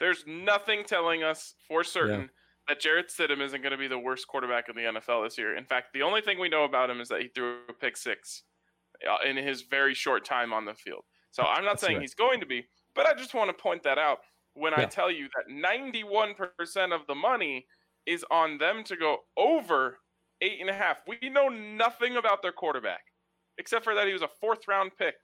There's 0.00 0.24
nothing 0.26 0.82
telling 0.84 1.22
us 1.22 1.54
for 1.66 1.84
certain 1.84 2.22
yeah. 2.22 2.26
That 2.68 2.80
Jarrett 2.80 3.08
Stidham 3.08 3.40
isn't 3.40 3.62
going 3.62 3.72
to 3.72 3.78
be 3.78 3.88
the 3.88 3.98
worst 3.98 4.28
quarterback 4.28 4.68
in 4.68 4.76
the 4.76 4.82
NFL 4.82 5.24
this 5.24 5.38
year. 5.38 5.56
In 5.56 5.64
fact, 5.64 5.88
the 5.94 6.02
only 6.02 6.20
thing 6.20 6.38
we 6.38 6.48
know 6.48 6.64
about 6.64 6.90
him 6.90 7.00
is 7.00 7.08
that 7.08 7.22
he 7.22 7.28
threw 7.28 7.58
a 7.68 7.72
pick 7.72 7.96
six 7.96 8.42
uh, 9.08 9.28
in 9.28 9.36
his 9.36 9.62
very 9.62 9.94
short 9.94 10.24
time 10.24 10.52
on 10.52 10.64
the 10.64 10.74
field. 10.74 11.04
So 11.30 11.42
I'm 11.42 11.64
not 11.64 11.72
That's 11.72 11.82
saying 11.82 11.96
right. 11.96 12.02
he's 12.02 12.14
going 12.14 12.40
to 12.40 12.46
be, 12.46 12.66
but 12.94 13.06
I 13.06 13.14
just 13.14 13.34
want 13.34 13.48
to 13.48 13.62
point 13.62 13.82
that 13.84 13.98
out 13.98 14.18
when 14.54 14.72
yeah. 14.72 14.82
I 14.82 14.84
tell 14.86 15.10
you 15.10 15.28
that 15.36 15.52
91% 15.52 16.94
of 16.94 17.06
the 17.06 17.14
money 17.14 17.66
is 18.06 18.24
on 18.30 18.58
them 18.58 18.82
to 18.84 18.96
go 18.96 19.18
over 19.36 19.98
eight 20.40 20.58
and 20.60 20.70
a 20.70 20.74
half. 20.74 21.02
We 21.06 21.28
know 21.28 21.48
nothing 21.48 22.16
about 22.16 22.42
their 22.42 22.52
quarterback, 22.52 23.02
except 23.58 23.84
for 23.84 23.94
that 23.94 24.06
he 24.06 24.12
was 24.12 24.22
a 24.22 24.28
fourth 24.40 24.66
round 24.68 24.92
pick. 24.98 25.14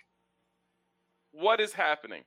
What 1.32 1.60
is 1.60 1.72
happening? 1.72 2.22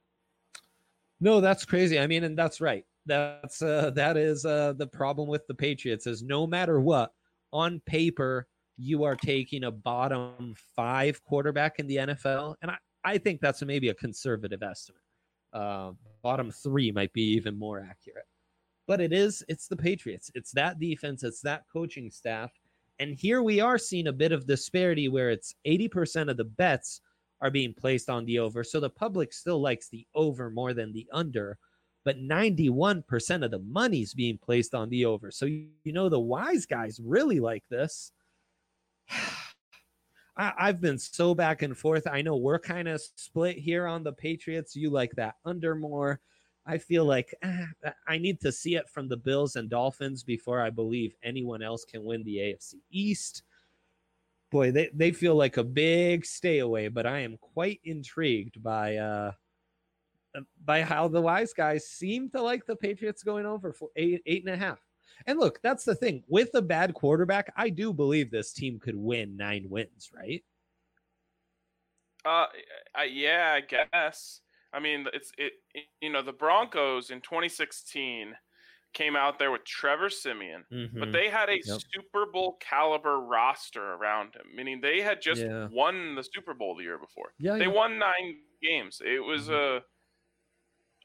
No, 1.19 1.41
that's 1.41 1.65
crazy. 1.65 1.99
I 1.99 2.07
mean, 2.07 2.23
and 2.23 2.37
that's 2.37 2.61
right. 2.61 2.85
That's 3.07 3.61
uh 3.61 3.91
that 3.95 4.17
is 4.17 4.45
uh 4.45 4.73
the 4.73 4.87
problem 4.87 5.27
with 5.27 5.47
the 5.47 5.53
Patriots 5.53 6.07
is 6.07 6.21
no 6.21 6.45
matter 6.45 6.79
what, 6.79 7.11
on 7.53 7.81
paper, 7.85 8.47
you 8.77 9.03
are 9.03 9.15
taking 9.15 9.63
a 9.63 9.71
bottom 9.71 10.53
five 10.75 11.23
quarterback 11.23 11.79
in 11.79 11.87
the 11.87 11.97
NFL. 11.97 12.55
And 12.61 12.71
I, 12.71 12.77
I 13.03 13.17
think 13.17 13.41
that's 13.41 13.63
maybe 13.63 13.89
a 13.89 13.93
conservative 13.95 14.61
estimate. 14.61 15.01
Uh, 15.53 15.91
bottom 16.21 16.51
three 16.51 16.91
might 16.91 17.11
be 17.13 17.23
even 17.23 17.57
more 17.57 17.79
accurate. 17.79 18.25
But 18.87 19.01
it 19.01 19.11
is, 19.11 19.43
it's 19.49 19.67
the 19.67 19.75
Patriots. 19.75 20.31
It's 20.35 20.51
that 20.51 20.79
defense, 20.79 21.23
it's 21.23 21.41
that 21.41 21.63
coaching 21.71 22.11
staff. 22.11 22.51
And 22.99 23.15
here 23.15 23.41
we 23.43 23.59
are 23.59 23.77
seeing 23.77 24.07
a 24.07 24.13
bit 24.13 24.31
of 24.31 24.47
disparity 24.47 25.09
where 25.09 25.29
it's 25.29 25.55
80% 25.65 26.29
of 26.29 26.37
the 26.37 26.45
bets 26.45 27.01
are 27.41 27.51
being 27.51 27.73
placed 27.73 28.09
on 28.09 28.25
the 28.25 28.39
over. 28.39 28.63
So 28.63 28.79
the 28.79 28.89
public 28.89 29.33
still 29.33 29.61
likes 29.61 29.89
the 29.89 30.07
over 30.15 30.49
more 30.49 30.73
than 30.73 30.93
the 30.93 31.07
under, 31.11 31.57
but 32.07 32.23
91% 32.23 33.43
of 33.43 33.51
the 33.51 33.59
money's 33.59 34.13
being 34.13 34.37
placed 34.37 34.73
on 34.73 34.87
the 34.87 35.03
over. 35.03 35.29
So 35.29 35.45
you, 35.45 35.67
you 35.83 35.91
know 35.91 36.07
the 36.07 36.17
wise 36.17 36.65
guys 36.65 37.01
really 37.03 37.41
like 37.41 37.65
this. 37.69 38.13
I, 40.37 40.53
I've 40.57 40.79
been 40.79 40.99
so 40.99 41.35
back 41.35 41.63
and 41.63 41.77
forth. 41.77 42.07
I 42.07 42.21
know 42.21 42.37
we're 42.37 42.59
kind 42.59 42.87
of 42.87 43.01
split 43.17 43.57
here 43.57 43.87
on 43.87 44.03
the 44.03 44.13
Patriots. 44.13 44.73
You 44.73 44.89
like 44.89 45.11
that 45.17 45.35
under 45.43 45.75
more. 45.75 46.21
I 46.65 46.77
feel 46.77 47.03
like 47.03 47.35
eh, 47.41 47.65
I 48.07 48.17
need 48.17 48.39
to 48.39 48.53
see 48.53 48.77
it 48.77 48.87
from 48.87 49.09
the 49.09 49.17
Bills 49.17 49.57
and 49.57 49.69
Dolphins 49.69 50.23
before 50.23 50.61
I 50.61 50.69
believe 50.69 51.13
anyone 51.23 51.61
else 51.61 51.83
can 51.83 52.05
win 52.05 52.23
the 52.23 52.37
AFC 52.37 52.75
East. 52.89 53.43
Boy, 54.49 54.71
they, 54.71 54.89
they 54.93 55.11
feel 55.11 55.35
like 55.35 55.57
a 55.57 55.63
big 55.65 56.25
stay 56.25 56.59
away, 56.59 56.87
but 56.87 57.05
I 57.05 57.19
am 57.19 57.35
quite 57.35 57.81
intrigued 57.83 58.63
by 58.63 58.95
uh 58.95 59.31
by 60.65 60.81
how 60.81 61.07
the 61.07 61.21
wise 61.21 61.53
guys 61.53 61.87
seem 61.87 62.29
to 62.31 62.41
like 62.41 62.65
the 62.65 62.75
Patriots 62.75 63.23
going 63.23 63.45
over 63.45 63.71
for 63.73 63.89
eight 63.95 64.21
eight 64.25 64.45
and 64.45 64.53
a 64.53 64.57
half. 64.57 64.79
And 65.25 65.39
look, 65.39 65.59
that's 65.61 65.83
the 65.83 65.95
thing 65.95 66.23
with 66.27 66.49
a 66.53 66.61
bad 66.61 66.93
quarterback. 66.93 67.51
I 67.55 67.69
do 67.69 67.91
believe 67.91 68.29
this 68.29 68.53
team 68.53 68.79
could 68.79 68.95
win 68.95 69.35
nine 69.35 69.65
wins, 69.69 70.11
right? 70.15 70.43
Uh, 72.25 72.45
I, 72.95 73.05
yeah, 73.05 73.57
I 73.57 73.61
guess. 73.61 74.41
I 74.73 74.79
mean, 74.79 75.07
it's 75.13 75.31
it. 75.37 75.53
You 76.01 76.11
know, 76.11 76.21
the 76.21 76.33
Broncos 76.33 77.09
in 77.09 77.21
2016 77.21 78.33
came 78.93 79.15
out 79.15 79.39
there 79.39 79.51
with 79.51 79.63
Trevor 79.63 80.09
Siemian, 80.09 80.65
mm-hmm. 80.71 80.99
but 80.99 81.11
they 81.11 81.29
had 81.29 81.49
a 81.49 81.57
yep. 81.63 81.79
Super 81.93 82.25
Bowl 82.31 82.57
caliber 82.59 83.19
roster 83.19 83.93
around 83.93 84.35
him, 84.35 84.45
meaning 84.55 84.81
they 84.81 85.01
had 85.01 85.21
just 85.21 85.41
yeah. 85.41 85.67
won 85.71 86.15
the 86.15 86.23
Super 86.23 86.53
Bowl 86.53 86.75
the 86.75 86.83
year 86.83 86.97
before. 86.97 87.33
Yeah, 87.39 87.57
they 87.57 87.65
yeah. 87.65 87.67
won 87.67 87.99
nine 87.99 88.37
games. 88.61 89.01
It 89.05 89.23
was 89.23 89.43
mm-hmm. 89.43 89.77
a 89.77 89.81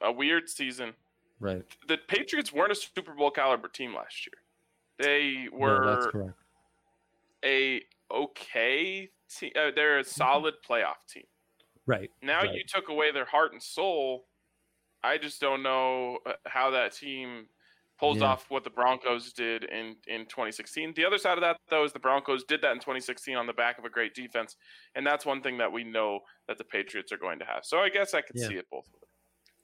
a 0.03 0.13
weird 0.13 0.49
season. 0.49 0.95
Right. 1.41 1.65
The 1.89 1.99
Patriots 2.09 2.53
weren't 2.53 2.73
a 2.73 2.75
Super 2.75 3.15
Bowl 3.15 3.31
caliber 3.31 3.69
team 3.69 3.95
last 3.95 4.27
year. 4.27 4.35
They 4.99 5.49
were 5.53 6.11
no, 6.15 6.33
a 7.45 7.83
okay 8.11 9.11
team. 9.29 9.51
Uh, 9.57 9.71
they're 9.75 9.99
a 9.99 10.05
solid 10.05 10.55
playoff 10.69 11.07
team. 11.13 11.25
Right. 11.87 12.11
Now 12.23 12.43
right. 12.43 12.55
you 12.55 12.63
took 12.67 12.89
away 12.89 13.11
their 13.11 13.25
heart 13.25 13.53
and 13.53 13.63
soul. 13.63 14.27
I 15.03 15.19
just 15.19 15.41
don't 15.41 15.63
know 15.63 16.19
uh, 16.25 16.33
how 16.47 16.71
that 16.71 16.95
team 16.95 17.47
pulls 17.99 18.19
yeah. 18.19 18.27
off 18.27 18.47
what 18.49 18.65
the 18.65 18.71
Broncos 18.71 19.33
did 19.33 19.65
in 19.65 19.97
in 20.07 20.27
2016. 20.27 20.95
The 20.95 21.05
other 21.05 21.19
side 21.19 21.39
of 21.39 21.43
that 21.43 21.57
though 21.71 21.85
is 21.85 21.93
the 21.93 21.99
Broncos 21.99 22.45
did 22.45 22.61
that 22.63 22.73
in 22.73 22.79
2016 22.79 23.37
on 23.37 23.47
the 23.47 23.53
back 23.53 23.79
of 23.79 23.85
a 23.85 23.91
great 23.91 24.15
defense, 24.15 24.57
and 24.95 25.07
that's 25.07 25.27
one 25.27 25.43
thing 25.43 25.59
that 25.59 25.73
we 25.73 25.83
know 25.83 26.21
that 26.47 26.59
the 26.59 26.65
Patriots 26.65 27.11
are 27.11 27.17
going 27.17 27.39
to 27.41 27.45
have. 27.45 27.65
So 27.65 27.79
I 27.79 27.89
guess 27.89 28.15
I 28.15 28.21
could 28.21 28.37
yeah. 28.37 28.49
see 28.49 28.55
it 28.55 28.67
both 28.71 28.89
ways. 28.93 29.12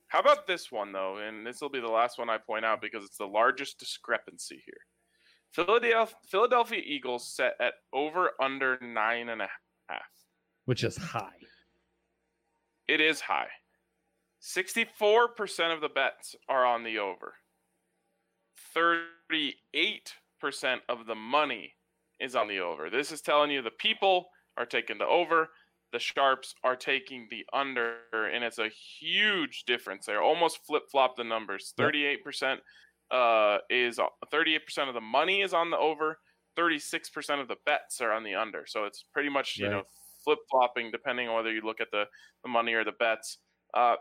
How 0.08 0.20
about 0.20 0.46
this 0.46 0.72
one 0.72 0.92
though? 0.92 1.18
And 1.18 1.46
this 1.46 1.60
will 1.60 1.68
be 1.68 1.80
the 1.80 1.88
last 1.88 2.18
one 2.18 2.30
I 2.30 2.38
point 2.38 2.64
out 2.64 2.80
because 2.80 3.04
it's 3.04 3.18
the 3.18 3.26
largest 3.26 3.78
discrepancy 3.78 4.62
here. 4.64 4.80
Philadelphia, 5.52 6.08
Philadelphia 6.26 6.82
Eagles 6.84 7.34
set 7.34 7.54
at 7.60 7.74
over 7.92 8.30
under 8.40 8.78
nine 8.80 9.28
and 9.28 9.42
a 9.42 9.48
half, 9.88 10.02
which 10.66 10.84
is 10.84 10.96
high. 10.96 11.30
It 12.86 13.00
is 13.00 13.20
high. 13.20 13.48
64% 14.42 15.74
of 15.74 15.80
the 15.80 15.88
bets 15.88 16.34
are 16.48 16.64
on 16.64 16.84
the 16.84 16.98
over. 16.98 17.34
38% 18.76 19.54
of 20.88 21.06
the 21.06 21.14
money 21.14 21.74
is 22.20 22.36
on 22.36 22.48
the 22.48 22.60
over. 22.60 22.88
This 22.88 23.12
is 23.12 23.20
telling 23.20 23.50
you 23.50 23.62
the 23.62 23.70
people 23.70 24.28
are 24.56 24.66
taking 24.66 24.98
the 24.98 25.06
over 25.06 25.50
the 25.92 25.98
sharps 25.98 26.54
are 26.64 26.76
taking 26.76 27.26
the 27.30 27.44
under, 27.52 27.96
and 28.12 28.44
it's 28.44 28.58
a 28.58 28.68
huge 28.68 29.64
difference 29.66 30.06
there. 30.06 30.22
Almost 30.22 30.66
flip 30.66 30.82
flop 30.90 31.16
the 31.16 31.24
numbers. 31.24 31.72
Thirty-eight 31.76 32.22
percent 32.24 32.60
uh, 33.10 33.58
is 33.70 33.98
thirty-eight 34.30 34.64
percent 34.64 34.88
of 34.88 34.94
the 34.94 35.00
money 35.00 35.42
is 35.42 35.54
on 35.54 35.70
the 35.70 35.78
over. 35.78 36.18
Thirty-six 36.56 37.08
percent 37.08 37.40
of 37.40 37.48
the 37.48 37.56
bets 37.64 38.00
are 38.00 38.12
on 38.12 38.24
the 38.24 38.34
under. 38.34 38.64
So 38.66 38.84
it's 38.84 39.04
pretty 39.12 39.28
much 39.28 39.56
you 39.58 39.66
right. 39.66 39.72
know 39.72 39.82
flip 40.24 40.38
flopping 40.50 40.90
depending 40.90 41.28
on 41.28 41.36
whether 41.36 41.52
you 41.52 41.62
look 41.62 41.80
at 41.80 41.90
the 41.90 42.04
the 42.42 42.48
money 42.48 42.74
or 42.74 42.84
the 42.84 42.92
bets. 42.92 43.38
Uh, 43.74 43.96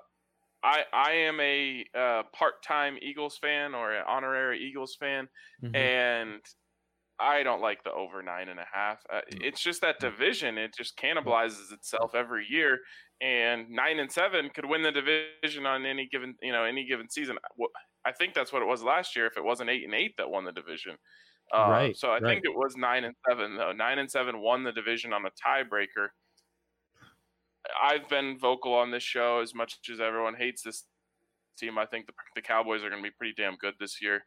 I 0.63 0.83
I 0.91 1.11
am 1.11 1.39
a 1.39 1.85
uh, 1.97 2.23
part 2.33 2.63
time 2.63 2.97
Eagles 3.01 3.37
fan 3.37 3.75
or 3.75 3.93
an 3.93 4.03
honorary 4.07 4.59
Eagles 4.59 4.97
fan, 4.99 5.29
mm-hmm. 5.63 5.75
and 5.75 6.41
I 7.19 7.43
don't 7.43 7.61
like 7.61 7.83
the 7.83 7.91
over 7.91 8.21
nine 8.21 8.49
and 8.49 8.59
a 8.59 8.65
half. 8.71 8.99
Uh, 9.11 9.21
mm. 9.31 9.41
it's 9.41 9.61
just 9.61 9.81
that 9.81 9.99
division; 9.99 10.57
it 10.57 10.75
just 10.77 10.97
cannibalizes 10.97 11.71
itself 11.71 12.13
every 12.15 12.45
year. 12.49 12.79
And 13.21 13.69
nine 13.69 13.99
and 13.99 14.11
seven 14.11 14.49
could 14.53 14.65
win 14.65 14.83
the 14.83 14.91
division 14.91 15.65
on 15.65 15.85
any 15.85 16.07
given, 16.11 16.35
you 16.41 16.51
know, 16.51 16.63
any 16.63 16.85
given 16.85 17.09
season. 17.09 17.37
I 18.05 18.11
think 18.11 18.35
that's 18.35 18.53
what 18.53 18.61
it 18.61 18.67
was 18.67 18.83
last 18.83 19.15
year. 19.15 19.25
If 19.25 19.37
it 19.37 19.43
wasn't 19.43 19.69
eight 19.69 19.83
and 19.83 19.95
eight 19.95 20.15
that 20.17 20.29
won 20.29 20.45
the 20.45 20.51
division, 20.51 20.95
uh, 21.55 21.67
right? 21.69 21.97
So 21.97 22.09
I 22.09 22.19
right. 22.19 22.23
think 22.23 22.45
it 22.45 22.55
was 22.55 22.75
nine 22.77 23.03
and 23.03 23.15
seven 23.27 23.57
though. 23.57 23.71
Nine 23.71 23.97
and 23.97 24.09
seven 24.09 24.39
won 24.39 24.63
the 24.63 24.71
division 24.71 25.13
on 25.13 25.25
a 25.25 25.29
tiebreaker. 25.29 26.09
I've 27.83 28.07
been 28.07 28.37
vocal 28.39 28.73
on 28.73 28.91
this 28.91 29.03
show 29.03 29.41
as 29.41 29.55
much 29.55 29.79
as 29.91 29.99
everyone 29.99 30.35
hates 30.35 30.61
this 30.61 30.83
team. 31.57 31.77
I 31.77 31.85
think 31.85 32.05
the, 32.05 32.13
the 32.35 32.41
Cowboys 32.41 32.83
are 32.83 32.89
going 32.89 33.03
to 33.03 33.09
be 33.09 33.15
pretty 33.17 33.33
damn 33.35 33.57
good 33.57 33.73
this 33.79 34.01
year 34.01 34.23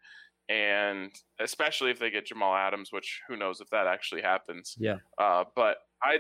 and 0.51 1.13
especially 1.39 1.91
if 1.93 1.99
they 1.99 2.11
get 2.11 2.27
Jamal 2.27 2.55
Adams, 2.55 2.91
which 2.93 3.21
who 3.29 3.37
knows 3.37 3.61
if 3.61 3.71
that 3.71 3.87
actually 3.87 4.23
happens. 4.23 4.75
Yeah. 4.79 4.97
Uh, 5.17 5.45
but 5.55 5.77
I 6.03 6.17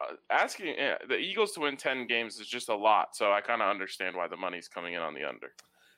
uh, 0.00 0.14
asking 0.30 0.74
yeah, 0.76 0.96
the 1.08 1.16
Eagles 1.16 1.52
to 1.52 1.60
win 1.60 1.76
ten 1.76 2.06
games 2.06 2.40
is 2.40 2.48
just 2.48 2.68
a 2.68 2.76
lot, 2.76 3.14
so 3.14 3.32
I 3.32 3.40
kind 3.40 3.62
of 3.62 3.68
understand 3.68 4.16
why 4.16 4.26
the 4.26 4.36
money's 4.36 4.68
coming 4.68 4.94
in 4.94 5.00
on 5.00 5.14
the 5.14 5.24
under. 5.24 5.52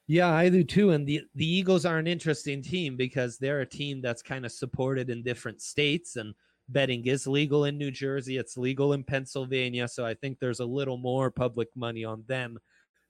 Yeah, 0.06 0.28
I 0.28 0.50
do 0.50 0.62
too. 0.62 0.90
And 0.90 1.06
the 1.06 1.22
the 1.34 1.46
Eagles 1.46 1.86
are 1.86 1.96
an 1.96 2.06
interesting 2.06 2.62
team 2.62 2.96
because 2.96 3.38
they're 3.38 3.62
a 3.62 3.66
team 3.66 4.02
that's 4.02 4.22
kind 4.22 4.44
of 4.44 4.52
supported 4.52 5.08
in 5.08 5.22
different 5.22 5.62
states 5.62 6.16
and 6.16 6.34
betting 6.68 7.06
is 7.06 7.26
legal 7.26 7.64
in 7.64 7.78
New 7.78 7.90
Jersey. 7.90 8.36
It's 8.36 8.58
legal 8.58 8.92
in 8.92 9.02
Pennsylvania. 9.02 9.88
So 9.88 10.04
I 10.04 10.14
think 10.14 10.38
there's 10.38 10.60
a 10.60 10.66
little 10.66 10.98
more 10.98 11.30
public 11.30 11.68
money 11.74 12.04
on 12.04 12.24
them 12.26 12.58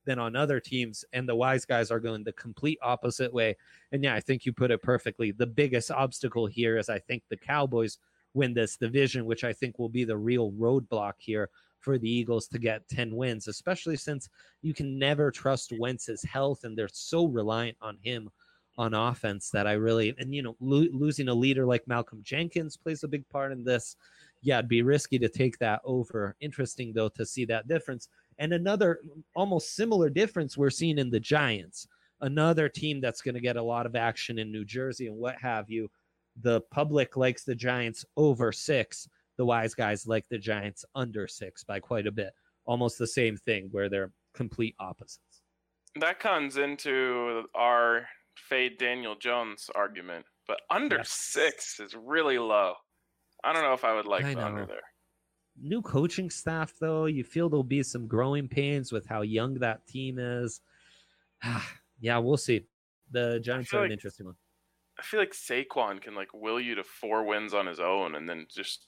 than 0.05 0.19
on 0.19 0.37
other 0.37 0.61
teams. 0.61 1.05
And 1.13 1.29
the 1.29 1.35
wise 1.35 1.65
guys 1.65 1.91
are 1.91 2.01
going 2.01 2.25
the 2.25 2.33
complete 2.33 2.79
opposite 2.83 3.33
way. 3.33 3.57
And 3.93 4.03
yeah, 4.03 4.15
I 4.15 4.21
think 4.21 4.45
you 4.45 4.53
put 4.53 4.71
it 4.71 4.83
perfectly. 4.83 5.31
The 5.33 5.47
biggest 5.47 5.91
obstacle 5.91 6.47
here 6.47 6.79
is 6.79 6.89
I 6.89 6.99
think 6.99 7.23
the 7.29 7.37
Cowboys 7.37 7.99
win 8.35 8.53
this 8.53 8.77
division, 8.77 9.27
which 9.27 9.45
I 9.45 9.53
think 9.53 9.79
will 9.79 9.89
be 9.89 10.05
the 10.05 10.17
real 10.17 10.53
roadblock 10.53 11.15
here 11.19 11.49
for 11.81 11.99
the 11.99 12.11
Eagles 12.11 12.49
to 12.49 12.59
get 12.59 12.89
10 12.89 13.15
wins, 13.15 13.47
especially 13.47 13.97
since 13.97 14.29
you 14.63 14.75
can 14.75 14.99
never 14.99 15.31
trust 15.31 15.73
Wentz's 15.79 16.23
health 16.25 16.65
and 16.65 16.77
they're 16.77 16.89
so 16.91 17.27
reliant 17.27 17.77
on 17.81 17.99
him 18.03 18.31
on 18.77 18.95
offense 18.95 19.51
that 19.51 19.67
I 19.67 19.73
really, 19.73 20.15
and 20.19 20.35
you 20.35 20.43
know, 20.43 20.57
lo- 20.61 20.89
losing 20.93 21.29
a 21.29 21.35
leader 21.35 21.65
like 21.65 21.87
Malcolm 21.87 22.21
Jenkins 22.23 22.77
plays 22.77 23.05
a 23.05 23.09
big 23.09 23.29
part 23.29 23.53
in 23.53 23.63
this. 23.63 23.97
Yeah, 24.43 24.59
it'd 24.59 24.69
be 24.69 24.83
risky 24.83 25.19
to 25.21 25.29
take 25.29 25.59
that 25.59 25.81
over. 25.85 26.35
Interesting 26.41 26.93
though 26.93 27.09
to 27.11 27.25
see 27.25 27.45
that 27.47 27.69
difference. 27.69 28.09
And 28.39 28.53
another 28.53 29.01
almost 29.35 29.75
similar 29.75 30.11
difference 30.11 30.57
we're 30.57 30.71
seeing 30.71 30.99
in 30.99 31.11
the 31.11 31.21
Giants, 31.21 31.87
another 32.21 32.69
team 32.69 33.01
that's 33.01 33.21
going 33.21 33.35
to 33.35 33.41
get 33.41 33.57
a 33.57 33.63
lot 33.63 33.87
of 33.87 33.97
action 33.97 34.39
in 34.39 34.51
New 34.51 34.65
Jersey 34.65 35.07
and 35.07 35.17
what 35.17 35.37
have 35.41 35.71
you. 35.71 35.89
The 36.41 36.61
public 36.73 37.17
likes 37.17 37.45
the 37.45 37.55
Giants 37.55 38.05
over 38.17 38.53
six. 38.53 39.09
The 39.37 39.45
wise 39.45 39.75
guys 39.75 40.07
like 40.07 40.25
the 40.31 40.39
Giants 40.39 40.85
under 40.95 41.29
six 41.29 41.65
by 41.65 41.81
quite 41.81 42.07
a 42.07 42.13
bit. 42.13 42.33
Almost 42.67 42.99
the 42.99 43.07
same 43.07 43.37
thing 43.37 43.69
where 43.71 43.89
they're 43.89 44.13
complete 44.35 44.75
opposites. 44.81 45.43
That 46.01 46.19
comes 46.19 46.57
into 46.57 47.45
our 47.55 48.07
fade 48.37 48.79
Daniel 48.79 49.15
Jones 49.15 49.71
argument, 49.75 50.25
but 50.49 50.61
under 50.71 50.97
yes. 50.97 51.11
six 51.11 51.79
is 51.79 51.95
really 51.95 52.39
low. 52.39 52.75
I 53.45 53.53
don't 53.53 53.63
know 53.63 53.75
if 53.75 53.85
I 53.85 53.95
would 53.95 54.07
like 54.07 54.25
I 54.25 54.35
the 54.35 54.45
under 54.45 54.67
there 54.67 54.81
new 55.61 55.83
coaching 55.83 56.31
staff, 56.31 56.75
though, 56.81 57.07
you 57.07 57.25
feel 57.25 57.49
there'll 57.49 57.63
be 57.63 57.83
some 57.83 58.07
growing 58.07 58.49
pains 58.49 58.93
with 58.93 59.07
how 59.07 59.23
young 59.23 59.55
that 59.55 59.87
team 59.87 60.19
is. 60.19 60.61
yeah, 62.01 62.19
we'll 62.19 62.37
see. 62.37 62.67
The 63.11 63.41
Giants 63.41 63.73
are 63.73 63.81
like, 63.81 63.87
an 63.87 63.93
interesting 63.93 64.27
one. 64.27 64.37
I 64.99 65.03
feel 65.03 65.21
like 65.21 65.33
Saquon 65.33 66.01
can 66.01 66.15
like 66.15 66.33
will 66.33 66.61
you 66.61 66.75
to 66.77 66.85
four 66.85 67.25
wins 67.25 67.55
on 67.55 67.67
his 67.67 67.81
own, 67.81 68.15
and 68.15 68.29
then 68.29 68.47
just 68.49 68.87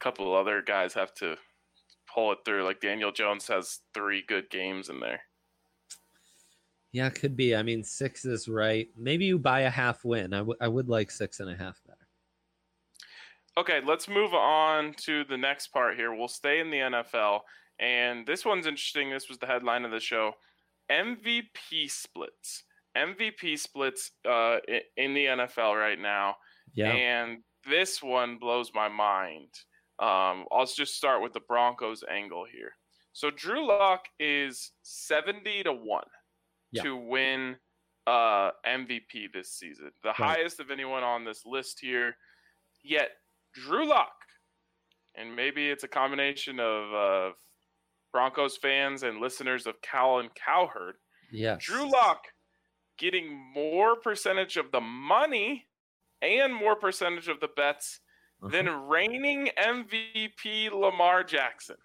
a 0.00 0.04
couple 0.04 0.34
other 0.34 0.62
guys 0.62 0.94
have 0.94 1.14
to 1.14 1.36
pull 2.12 2.32
it 2.32 2.38
through. 2.44 2.64
Like 2.64 2.80
Daniel 2.80 3.12
Jones 3.12 3.46
has 3.48 3.80
three 3.94 4.22
good 4.26 4.50
games 4.50 4.88
in 4.88 5.00
there. 5.00 5.20
Yeah, 6.92 7.10
could 7.10 7.36
be. 7.36 7.54
I 7.54 7.62
mean, 7.62 7.84
six 7.84 8.24
is 8.24 8.48
right. 8.48 8.88
Maybe 8.96 9.26
you 9.26 9.38
buy 9.38 9.60
a 9.60 9.70
half 9.70 10.04
win. 10.04 10.32
I, 10.32 10.38
w- 10.38 10.56
I 10.60 10.68
would 10.68 10.88
like 10.88 11.10
six 11.10 11.38
and 11.40 11.50
a 11.50 11.56
half. 11.56 11.78
Okay, 13.58 13.80
let's 13.84 14.08
move 14.08 14.34
on 14.34 14.94
to 14.98 15.24
the 15.24 15.36
next 15.36 15.68
part 15.68 15.96
here. 15.96 16.14
We'll 16.14 16.28
stay 16.28 16.60
in 16.60 16.70
the 16.70 16.76
NFL. 16.76 17.40
And 17.80 18.24
this 18.24 18.44
one's 18.44 18.68
interesting. 18.68 19.10
This 19.10 19.28
was 19.28 19.38
the 19.38 19.48
headline 19.48 19.84
of 19.84 19.90
the 19.90 19.98
show 19.98 20.34
MVP 20.92 21.90
splits. 21.90 22.62
MVP 22.96 23.58
splits 23.58 24.12
uh, 24.28 24.58
in 24.96 25.12
the 25.12 25.24
NFL 25.24 25.76
right 25.76 25.98
now. 25.98 26.36
Yeah. 26.72 26.92
And 26.92 27.38
this 27.68 28.00
one 28.00 28.38
blows 28.38 28.70
my 28.72 28.88
mind. 28.88 29.48
Um, 29.98 30.44
I'll 30.52 30.66
just 30.66 30.94
start 30.94 31.20
with 31.20 31.32
the 31.32 31.40
Broncos 31.40 32.04
angle 32.08 32.44
here. 32.50 32.70
So 33.12 33.28
Drew 33.28 33.66
Lock 33.66 34.04
is 34.20 34.70
70 34.84 35.64
to 35.64 35.72
1 35.72 36.02
yeah. 36.70 36.82
to 36.82 36.96
win 36.96 37.56
uh, 38.06 38.52
MVP 38.64 39.32
this 39.34 39.50
season, 39.50 39.90
the 40.04 40.10
right. 40.10 40.36
highest 40.36 40.60
of 40.60 40.70
anyone 40.70 41.02
on 41.02 41.24
this 41.24 41.42
list 41.44 41.80
here. 41.80 42.16
Yet 42.84 43.10
Drew 43.66 43.88
Lock, 43.88 44.12
and 45.14 45.34
maybe 45.34 45.68
it's 45.68 45.84
a 45.84 45.88
combination 45.88 46.60
of 46.60 46.94
uh, 46.94 47.32
Broncos 48.12 48.56
fans 48.56 49.02
and 49.02 49.20
listeners 49.20 49.66
of 49.66 49.74
Colin 49.82 50.28
Cowherd. 50.34 50.96
Yes. 51.30 51.62
Drew 51.62 51.90
Lock 51.90 52.20
getting 52.98 53.34
more 53.54 53.96
percentage 53.96 54.56
of 54.56 54.72
the 54.72 54.80
money 54.80 55.66
and 56.20 56.54
more 56.54 56.76
percentage 56.76 57.28
of 57.28 57.40
the 57.40 57.48
bets 57.56 58.00
uh-huh. 58.42 58.50
than 58.50 58.68
reigning 58.88 59.50
MVP 59.58 60.70
Lamar 60.72 61.24
Jackson. 61.24 61.76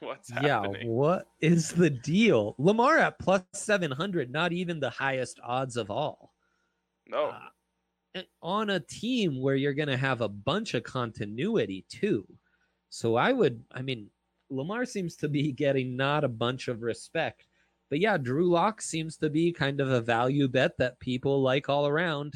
What's 0.00 0.30
happening? 0.30 0.82
Yeah, 0.82 0.88
what 0.88 1.28
is 1.40 1.72
the 1.72 1.88
deal? 1.88 2.54
Lamar 2.58 2.98
at 2.98 3.18
plus 3.18 3.42
700, 3.54 4.30
not 4.30 4.52
even 4.52 4.80
the 4.80 4.90
highest 4.90 5.40
odds 5.42 5.76
of 5.76 5.90
all. 5.90 6.34
No. 7.06 7.28
Uh, 7.28 7.38
on 8.42 8.70
a 8.70 8.80
team 8.80 9.40
where 9.40 9.56
you're 9.56 9.74
going 9.74 9.88
to 9.88 9.96
have 9.96 10.20
a 10.20 10.28
bunch 10.28 10.74
of 10.74 10.82
continuity 10.82 11.84
too. 11.88 12.26
So 12.90 13.16
I 13.16 13.32
would, 13.32 13.62
I 13.72 13.82
mean, 13.82 14.08
Lamar 14.50 14.84
seems 14.84 15.16
to 15.16 15.28
be 15.28 15.52
getting 15.64 15.96
not 15.96 16.24
a 16.24 16.28
bunch 16.28 16.68
of 16.68 16.82
respect. 16.82 17.46
But 17.90 18.00
yeah, 18.00 18.18
Drew 18.18 18.50
Lock 18.50 18.82
seems 18.82 19.16
to 19.18 19.30
be 19.30 19.52
kind 19.52 19.80
of 19.80 19.90
a 19.90 20.00
value 20.00 20.48
bet 20.48 20.76
that 20.78 21.00
people 21.00 21.42
like 21.42 21.68
all 21.68 21.86
around 21.86 22.34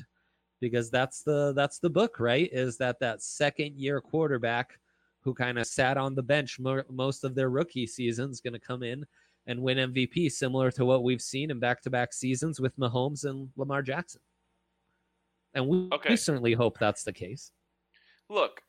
because 0.60 0.90
that's 0.90 1.22
the 1.22 1.52
that's 1.54 1.78
the 1.78 1.90
book, 1.90 2.18
right? 2.18 2.48
Is 2.52 2.78
that 2.78 2.98
that 3.00 3.22
second 3.22 3.78
year 3.78 4.00
quarterback 4.00 4.78
who 5.20 5.34
kind 5.34 5.58
of 5.58 5.66
sat 5.66 5.98
on 5.98 6.14
the 6.14 6.22
bench 6.22 6.58
mo- 6.58 6.84
most 6.88 7.24
of 7.24 7.34
their 7.34 7.50
rookie 7.50 7.86
seasons 7.86 8.40
going 8.40 8.54
to 8.54 8.58
come 8.58 8.82
in 8.82 9.04
and 9.46 9.60
win 9.60 9.92
MVP 9.92 10.30
similar 10.30 10.70
to 10.70 10.84
what 10.84 11.02
we've 11.02 11.20
seen 11.20 11.50
in 11.50 11.58
back-to-back 11.58 12.12
seasons 12.12 12.60
with 12.60 12.78
Mahomes 12.78 13.24
and 13.24 13.48
Lamar 13.56 13.82
Jackson. 13.82 14.20
And 15.54 15.68
we, 15.68 15.88
okay. 15.92 16.10
we 16.10 16.16
certainly 16.16 16.54
hope 16.54 16.78
that's 16.78 17.04
the 17.04 17.12
case. 17.12 17.52
Look, 18.30 18.62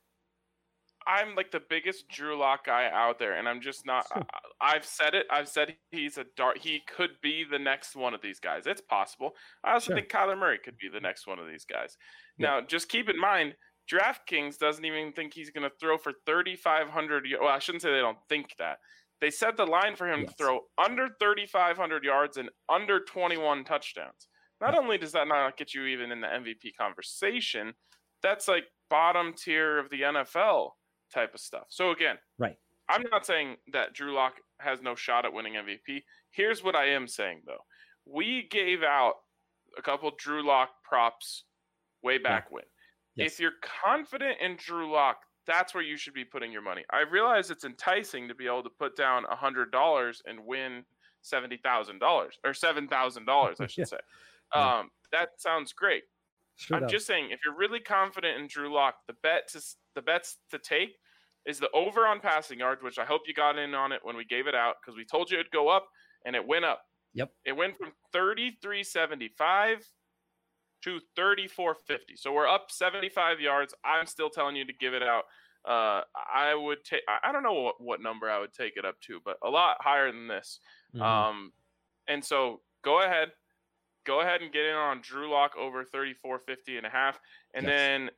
I'm 1.07 1.35
like 1.35 1.51
the 1.51 1.61
biggest 1.69 2.07
Drew 2.09 2.37
Lock 2.37 2.65
guy 2.65 2.89
out 2.91 3.19
there, 3.19 3.33
and 3.33 3.47
I'm 3.47 3.61
just 3.61 3.85
not. 3.85 4.05
Sure. 4.13 4.23
I, 4.61 4.73
have 4.73 4.85
said 4.85 5.13
it. 5.13 5.25
I've 5.29 5.47
said 5.47 5.75
he's 5.91 6.17
a 6.17 6.25
dart. 6.37 6.57
He 6.57 6.81
could 6.87 7.11
be 7.21 7.45
the 7.49 7.59
next 7.59 7.95
one 7.95 8.13
of 8.13 8.21
these 8.21 8.39
guys. 8.39 8.63
It's 8.65 8.81
possible. 8.81 9.31
I 9.63 9.73
also 9.73 9.87
sure. 9.87 9.95
think 9.95 10.09
Kyler 10.09 10.37
Murray 10.37 10.59
could 10.63 10.77
be 10.77 10.89
the 10.89 11.01
next 11.01 11.27
one 11.27 11.39
of 11.39 11.47
these 11.47 11.65
guys. 11.65 11.97
Yeah. 12.37 12.47
Now, 12.47 12.61
just 12.61 12.89
keep 12.89 13.09
in 13.09 13.19
mind, 13.19 13.55
DraftKings 13.91 14.57
doesn't 14.57 14.85
even 14.85 15.11
think 15.11 15.33
he's 15.33 15.49
going 15.49 15.69
to 15.69 15.75
throw 15.79 15.97
for 15.97 16.13
3,500. 16.25 17.25
Well, 17.39 17.49
I 17.49 17.59
shouldn't 17.59 17.81
say 17.81 17.91
they 17.91 17.99
don't 17.99 18.17
think 18.29 18.55
that. 18.59 18.77
They 19.21 19.29
set 19.29 19.55
the 19.55 19.65
line 19.65 19.95
for 19.95 20.11
him 20.11 20.21
yes. 20.21 20.29
to 20.29 20.35
throw 20.37 20.59
under 20.83 21.07
3,500 21.19 22.03
yards 22.03 22.37
and 22.37 22.49
under 22.69 22.99
21 22.99 23.63
touchdowns. 23.63 24.27
Not 24.63 24.77
only 24.77 24.97
does 24.97 25.11
that 25.11 25.27
not 25.27 25.57
get 25.57 25.73
you 25.73 25.85
even 25.87 26.11
in 26.11 26.21
the 26.21 26.27
MVP 26.27 26.77
conversation, 26.79 27.73
that's 28.21 28.47
like 28.47 28.63
bottom 28.89 29.33
tier 29.33 29.77
of 29.77 29.89
the 29.89 30.01
NFL 30.01 30.69
type 31.13 31.33
of 31.33 31.41
stuff. 31.41 31.65
So 31.67 31.91
again, 31.91 32.15
right. 32.39 32.55
I'm 32.87 33.03
not 33.11 33.25
saying 33.25 33.57
that 33.73 33.93
Drew 33.93 34.13
Lock 34.13 34.35
has 34.59 34.81
no 34.81 34.95
shot 34.95 35.25
at 35.25 35.33
winning 35.33 35.55
MVP. 35.55 36.03
Here's 36.31 36.63
what 36.63 36.75
I 36.75 36.85
am 36.89 37.07
saying 37.07 37.41
though. 37.45 37.65
We 38.05 38.47
gave 38.49 38.83
out 38.83 39.15
a 39.77 39.81
couple 39.81 40.09
Drew 40.17 40.45
Lock 40.45 40.69
props 40.83 41.43
way 42.01 42.17
back 42.17 42.45
yeah. 42.47 42.55
when. 42.55 42.63
Yes. 43.15 43.33
If 43.33 43.39
you're 43.41 43.51
confident 43.83 44.37
in 44.41 44.55
Drew 44.57 44.91
Lock, 44.91 45.17
that's 45.45 45.73
where 45.73 45.83
you 45.83 45.97
should 45.97 46.13
be 46.13 46.23
putting 46.23 46.53
your 46.53 46.61
money. 46.61 46.83
I 46.89 47.01
realize 47.01 47.51
it's 47.51 47.65
enticing 47.65 48.29
to 48.29 48.35
be 48.35 48.47
able 48.47 48.63
to 48.63 48.69
put 48.69 48.95
down 48.95 49.25
a 49.29 49.35
hundred 49.35 49.71
dollars 49.71 50.21
and 50.25 50.45
win 50.45 50.83
seventy 51.21 51.57
thousand 51.57 51.99
dollars 51.99 52.39
or 52.45 52.53
seven 52.53 52.87
thousand 52.87 53.25
dollars, 53.25 53.57
I 53.59 53.67
should 53.67 53.79
yeah. 53.79 53.85
say. 53.85 53.97
Um, 54.53 54.89
that 55.11 55.29
sounds 55.37 55.73
great. 55.73 56.03
Sure 56.55 56.77
I'm 56.77 56.83
does. 56.83 56.91
just 56.91 57.07
saying, 57.07 57.29
if 57.31 57.39
you're 57.45 57.55
really 57.55 57.79
confident 57.79 58.39
in 58.39 58.47
Drew 58.47 58.73
Lock, 58.73 58.95
the 59.07 59.15
bet 59.23 59.47
to 59.53 59.61
the 59.95 60.01
bets 60.01 60.37
to 60.51 60.59
take 60.59 60.97
is 61.45 61.59
the 61.59 61.69
over 61.71 62.07
on 62.07 62.19
passing 62.19 62.59
yards, 62.59 62.81
which 62.81 62.99
I 62.99 63.05
hope 63.05 63.21
you 63.27 63.33
got 63.33 63.57
in 63.57 63.73
on 63.73 63.91
it 63.91 63.99
when 64.03 64.15
we 64.15 64.25
gave 64.25 64.47
it 64.47 64.55
out 64.55 64.75
because 64.81 64.95
we 64.97 65.05
told 65.05 65.29
you 65.29 65.39
it'd 65.39 65.51
go 65.51 65.67
up 65.67 65.87
and 66.25 66.35
it 66.35 66.47
went 66.47 66.65
up. 66.65 66.81
Yep. 67.13 67.31
It 67.45 67.53
went 67.53 67.77
from 67.77 67.91
3375 68.11 69.85
to 70.83 70.99
3450. 71.15 72.15
So 72.15 72.33
we're 72.33 72.47
up 72.47 72.67
75 72.69 73.39
yards. 73.39 73.73
I'm 73.83 74.05
still 74.05 74.29
telling 74.29 74.55
you 74.55 74.65
to 74.65 74.73
give 74.73 74.93
it 74.93 75.03
out. 75.03 75.23
Uh, 75.65 76.01
I 76.33 76.55
would 76.55 76.83
take, 76.83 77.03
I 77.23 77.31
don't 77.31 77.43
know 77.43 77.53
what, 77.53 77.75
what 77.79 78.01
number 78.01 78.29
I 78.29 78.39
would 78.39 78.53
take 78.53 78.73
it 78.75 78.83
up 78.83 78.99
to, 79.01 79.19
but 79.23 79.37
a 79.43 79.49
lot 79.49 79.77
higher 79.79 80.11
than 80.11 80.27
this. 80.27 80.59
Mm-hmm. 80.93 81.01
Um, 81.01 81.51
and 82.07 82.23
so 82.23 82.61
go 82.83 83.01
ahead, 83.01 83.29
go 84.05 84.21
ahead 84.21 84.41
and 84.41 84.51
get 84.51 84.65
in 84.65 84.75
on 84.75 85.01
Drew 85.01 85.31
Lock 85.31 85.55
over 85.57 85.83
3450 85.83 86.77
and 86.77 86.85
a 86.85 86.89
half. 86.89 87.19
And 87.53 87.65
yes. 87.65 87.71
then 87.71 88.09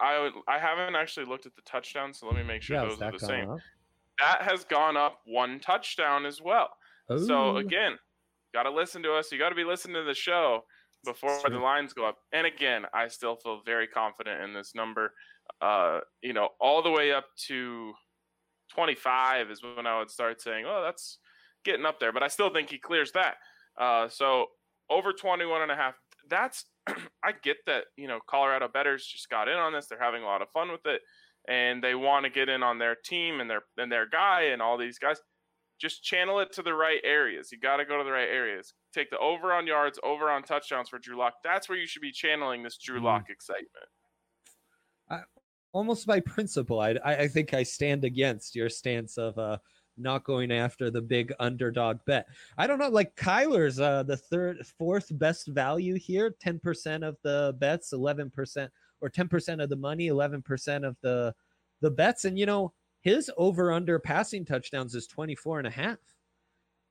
I 0.00 0.20
would, 0.20 0.32
I 0.48 0.58
haven't 0.58 0.94
actually 0.94 1.26
looked 1.26 1.46
at 1.46 1.54
the 1.56 1.62
touchdowns, 1.62 2.18
so 2.20 2.26
let 2.26 2.36
me 2.36 2.42
make 2.42 2.62
sure 2.62 2.76
yeah, 2.76 2.84
those 2.84 3.00
are 3.00 3.12
the 3.12 3.18
same. 3.18 3.50
Up? 3.50 3.58
That 4.18 4.42
has 4.42 4.64
gone 4.64 4.96
up 4.96 5.20
one 5.26 5.60
touchdown 5.60 6.26
as 6.26 6.40
well. 6.42 6.68
Ooh. 7.12 7.18
So 7.18 7.56
again, 7.58 7.98
got 8.52 8.64
to 8.64 8.70
listen 8.70 9.02
to 9.02 9.12
us. 9.14 9.30
You 9.30 9.38
got 9.38 9.50
to 9.50 9.54
be 9.54 9.64
listening 9.64 9.94
to 9.94 10.04
the 10.04 10.14
show 10.14 10.64
before 11.04 11.38
the 11.48 11.58
lines 11.58 11.92
go 11.92 12.06
up. 12.06 12.18
And 12.32 12.46
again, 12.46 12.84
I 12.92 13.08
still 13.08 13.36
feel 13.36 13.60
very 13.64 13.86
confident 13.86 14.42
in 14.42 14.52
this 14.52 14.74
number. 14.74 15.12
Uh, 15.60 16.00
you 16.22 16.32
know, 16.32 16.48
all 16.60 16.82
the 16.82 16.90
way 16.90 17.12
up 17.12 17.26
to 17.46 17.92
25 18.74 19.50
is 19.50 19.62
when 19.62 19.86
I 19.86 19.98
would 19.98 20.10
start 20.10 20.40
saying, 20.40 20.64
"Oh, 20.66 20.82
that's 20.82 21.18
getting 21.64 21.86
up 21.86 22.00
there." 22.00 22.12
But 22.12 22.22
I 22.22 22.28
still 22.28 22.50
think 22.50 22.70
he 22.70 22.78
clears 22.78 23.12
that. 23.12 23.36
Uh, 23.78 24.08
so 24.08 24.46
over 24.90 25.12
21 25.12 25.62
and 25.62 25.70
a 25.70 25.76
half. 25.76 25.94
That's 26.28 26.64
I 26.86 27.32
get 27.42 27.58
that, 27.66 27.84
you 27.96 28.08
know, 28.08 28.20
Colorado 28.28 28.68
bettors 28.68 29.06
just 29.06 29.28
got 29.28 29.48
in 29.48 29.56
on 29.56 29.72
this. 29.72 29.86
They're 29.86 29.98
having 30.00 30.22
a 30.22 30.26
lot 30.26 30.42
of 30.42 30.48
fun 30.50 30.70
with 30.70 30.86
it 30.86 31.00
and 31.48 31.82
they 31.82 31.94
want 31.94 32.24
to 32.24 32.30
get 32.30 32.48
in 32.48 32.62
on 32.62 32.78
their 32.78 32.94
team 32.94 33.40
and 33.40 33.48
their 33.48 33.62
and 33.76 33.90
their 33.90 34.08
guy 34.08 34.42
and 34.52 34.60
all 34.60 34.76
these 34.76 34.98
guys. 34.98 35.18
Just 35.78 36.02
channel 36.02 36.40
it 36.40 36.52
to 36.52 36.62
the 36.62 36.72
right 36.72 37.00
areas. 37.04 37.52
You 37.52 37.58
got 37.58 37.76
to 37.76 37.84
go 37.84 37.98
to 37.98 38.04
the 38.04 38.10
right 38.10 38.28
areas. 38.28 38.72
Take 38.94 39.10
the 39.10 39.18
over 39.18 39.52
on 39.52 39.66
yards, 39.66 39.98
over 40.02 40.30
on 40.30 40.42
touchdowns 40.42 40.88
for 40.88 40.98
Drew 40.98 41.18
Lock. 41.18 41.34
That's 41.44 41.68
where 41.68 41.76
you 41.76 41.86
should 41.86 42.00
be 42.00 42.12
channeling 42.12 42.62
this 42.62 42.78
Drew 42.78 42.98
Lock 42.98 43.24
mm-hmm. 43.24 43.32
excitement. 43.32 43.86
I, 45.10 45.20
almost 45.72 46.06
by 46.06 46.20
principle, 46.20 46.80
I, 46.80 46.96
I 47.04 47.28
think 47.28 47.52
I 47.52 47.62
stand 47.62 48.04
against 48.04 48.56
your 48.56 48.70
stance 48.70 49.18
of 49.18 49.36
uh, 49.36 49.58
not 49.98 50.24
going 50.24 50.52
after 50.52 50.90
the 50.90 51.00
big 51.00 51.32
underdog 51.40 51.98
bet. 52.06 52.26
I 52.58 52.66
don't 52.66 52.78
know, 52.78 52.88
like 52.88 53.16
Kyler's 53.16 53.80
uh 53.80 54.02
the 54.02 54.16
third 54.16 54.66
fourth 54.78 55.16
best 55.18 55.48
value 55.48 55.94
here, 55.94 56.34
10% 56.44 57.06
of 57.06 57.16
the 57.22 57.56
bets, 57.58 57.92
11% 57.92 58.68
or 59.00 59.10
10% 59.10 59.62
of 59.62 59.68
the 59.68 59.76
money, 59.76 60.08
11% 60.08 60.86
of 60.86 60.96
the 61.02 61.34
the 61.80 61.90
bets 61.90 62.24
and 62.24 62.38
you 62.38 62.46
know, 62.46 62.72
his 63.00 63.30
over 63.36 63.72
under 63.72 63.98
passing 63.98 64.44
touchdowns 64.44 64.94
is 64.94 65.06
24 65.06 65.58
and 65.58 65.68
a 65.68 65.70
half. 65.70 65.98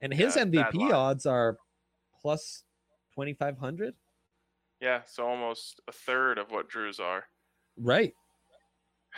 And 0.02 0.14
his 0.14 0.36
yeah, 0.36 0.46
MVP 0.46 0.94
odds 0.94 1.26
are 1.26 1.58
plus 2.22 2.64
2500. 3.16 3.94
Yeah, 4.82 5.02
so 5.06 5.26
almost 5.26 5.82
a 5.88 5.92
third 5.92 6.38
of 6.38 6.52
what 6.52 6.70
Drew's 6.70 7.00
are. 7.00 7.26
Right. 7.78 8.14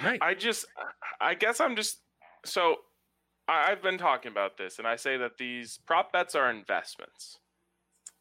Right. 0.02 0.20
I 0.22 0.34
just 0.34 0.66
I 1.20 1.34
guess 1.34 1.60
I'm 1.60 1.76
just 1.76 2.02
so 2.46 2.76
I've 3.48 3.82
been 3.82 3.98
talking 3.98 4.32
about 4.32 4.58
this, 4.58 4.78
and 4.78 4.88
I 4.88 4.96
say 4.98 5.18
that 5.18 5.38
these 5.38 5.80
prop 5.86 6.12
bets 6.12 6.36
are 6.36 6.50
investments. 6.50 7.40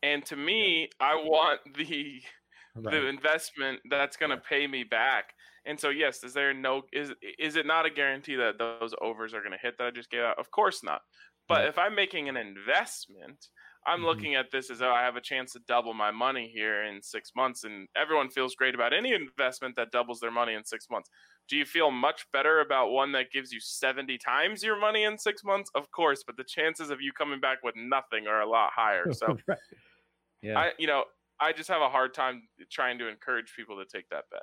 And 0.02 0.24
to 0.26 0.36
me, 0.36 0.88
I 1.00 1.16
want 1.16 1.60
the 1.76 2.20
right. 2.76 2.92
the 2.92 3.06
investment 3.06 3.80
that's 3.90 4.16
going 4.16 4.30
to 4.30 4.36
pay 4.36 4.66
me 4.66 4.84
back. 4.84 5.34
And 5.64 5.80
so, 5.80 5.88
yes, 5.88 6.22
is 6.22 6.32
there 6.32 6.54
no 6.54 6.82
is 6.92 7.12
is 7.38 7.56
it 7.56 7.66
not 7.66 7.86
a 7.86 7.90
guarantee 7.90 8.36
that 8.36 8.58
those 8.58 8.94
overs 9.00 9.34
are 9.34 9.40
going 9.40 9.52
to 9.52 9.58
hit 9.60 9.78
that 9.78 9.86
I 9.88 9.90
just 9.90 10.10
gave 10.10 10.20
out? 10.20 10.38
Of 10.38 10.50
course 10.50 10.84
not. 10.84 11.00
But 11.48 11.58
right. 11.58 11.68
if 11.68 11.78
I'm 11.78 11.94
making 11.94 12.28
an 12.28 12.36
investment, 12.36 13.48
I'm 13.86 14.02
Mhm. 14.02 14.02
looking 14.02 14.34
at 14.34 14.50
this 14.50 14.68
as 14.70 14.80
though 14.80 14.92
I 14.92 15.02
have 15.02 15.16
a 15.16 15.20
chance 15.20 15.52
to 15.52 15.60
double 15.60 15.94
my 15.94 16.10
money 16.10 16.48
here 16.52 16.82
in 16.84 17.02
six 17.02 17.30
months, 17.36 17.64
and 17.64 17.88
everyone 17.96 18.30
feels 18.30 18.54
great 18.56 18.74
about 18.74 18.92
any 18.92 19.12
investment 19.14 19.76
that 19.76 19.92
doubles 19.92 20.20
their 20.20 20.30
money 20.32 20.54
in 20.54 20.64
six 20.64 20.90
months. 20.90 21.08
Do 21.48 21.56
you 21.56 21.64
feel 21.64 21.92
much 21.92 22.26
better 22.32 22.60
about 22.60 22.90
one 22.90 23.12
that 23.12 23.30
gives 23.30 23.52
you 23.52 23.60
70 23.60 24.18
times 24.18 24.64
your 24.64 24.76
money 24.76 25.04
in 25.04 25.18
six 25.18 25.44
months? 25.44 25.70
Of 25.74 25.90
course, 25.92 26.24
but 26.26 26.36
the 26.36 26.44
chances 26.44 26.90
of 26.90 27.00
you 27.00 27.12
coming 27.12 27.40
back 27.40 27.62
with 27.62 27.76
nothing 27.76 28.26
are 28.26 28.40
a 28.40 28.48
lot 28.50 28.72
higher. 28.74 29.08
So, 29.12 29.34
right. 29.46 29.58
yeah, 30.42 30.64
I, 30.64 30.72
you 30.78 30.86
know, 30.86 31.04
I 31.40 31.52
just 31.52 31.68
have 31.68 31.82
a 31.82 31.88
hard 31.90 32.14
time 32.14 32.48
trying 32.70 32.98
to 32.98 33.08
encourage 33.08 33.54
people 33.54 33.76
to 33.78 33.86
take 33.86 34.08
that 34.10 34.24
bet. 34.30 34.42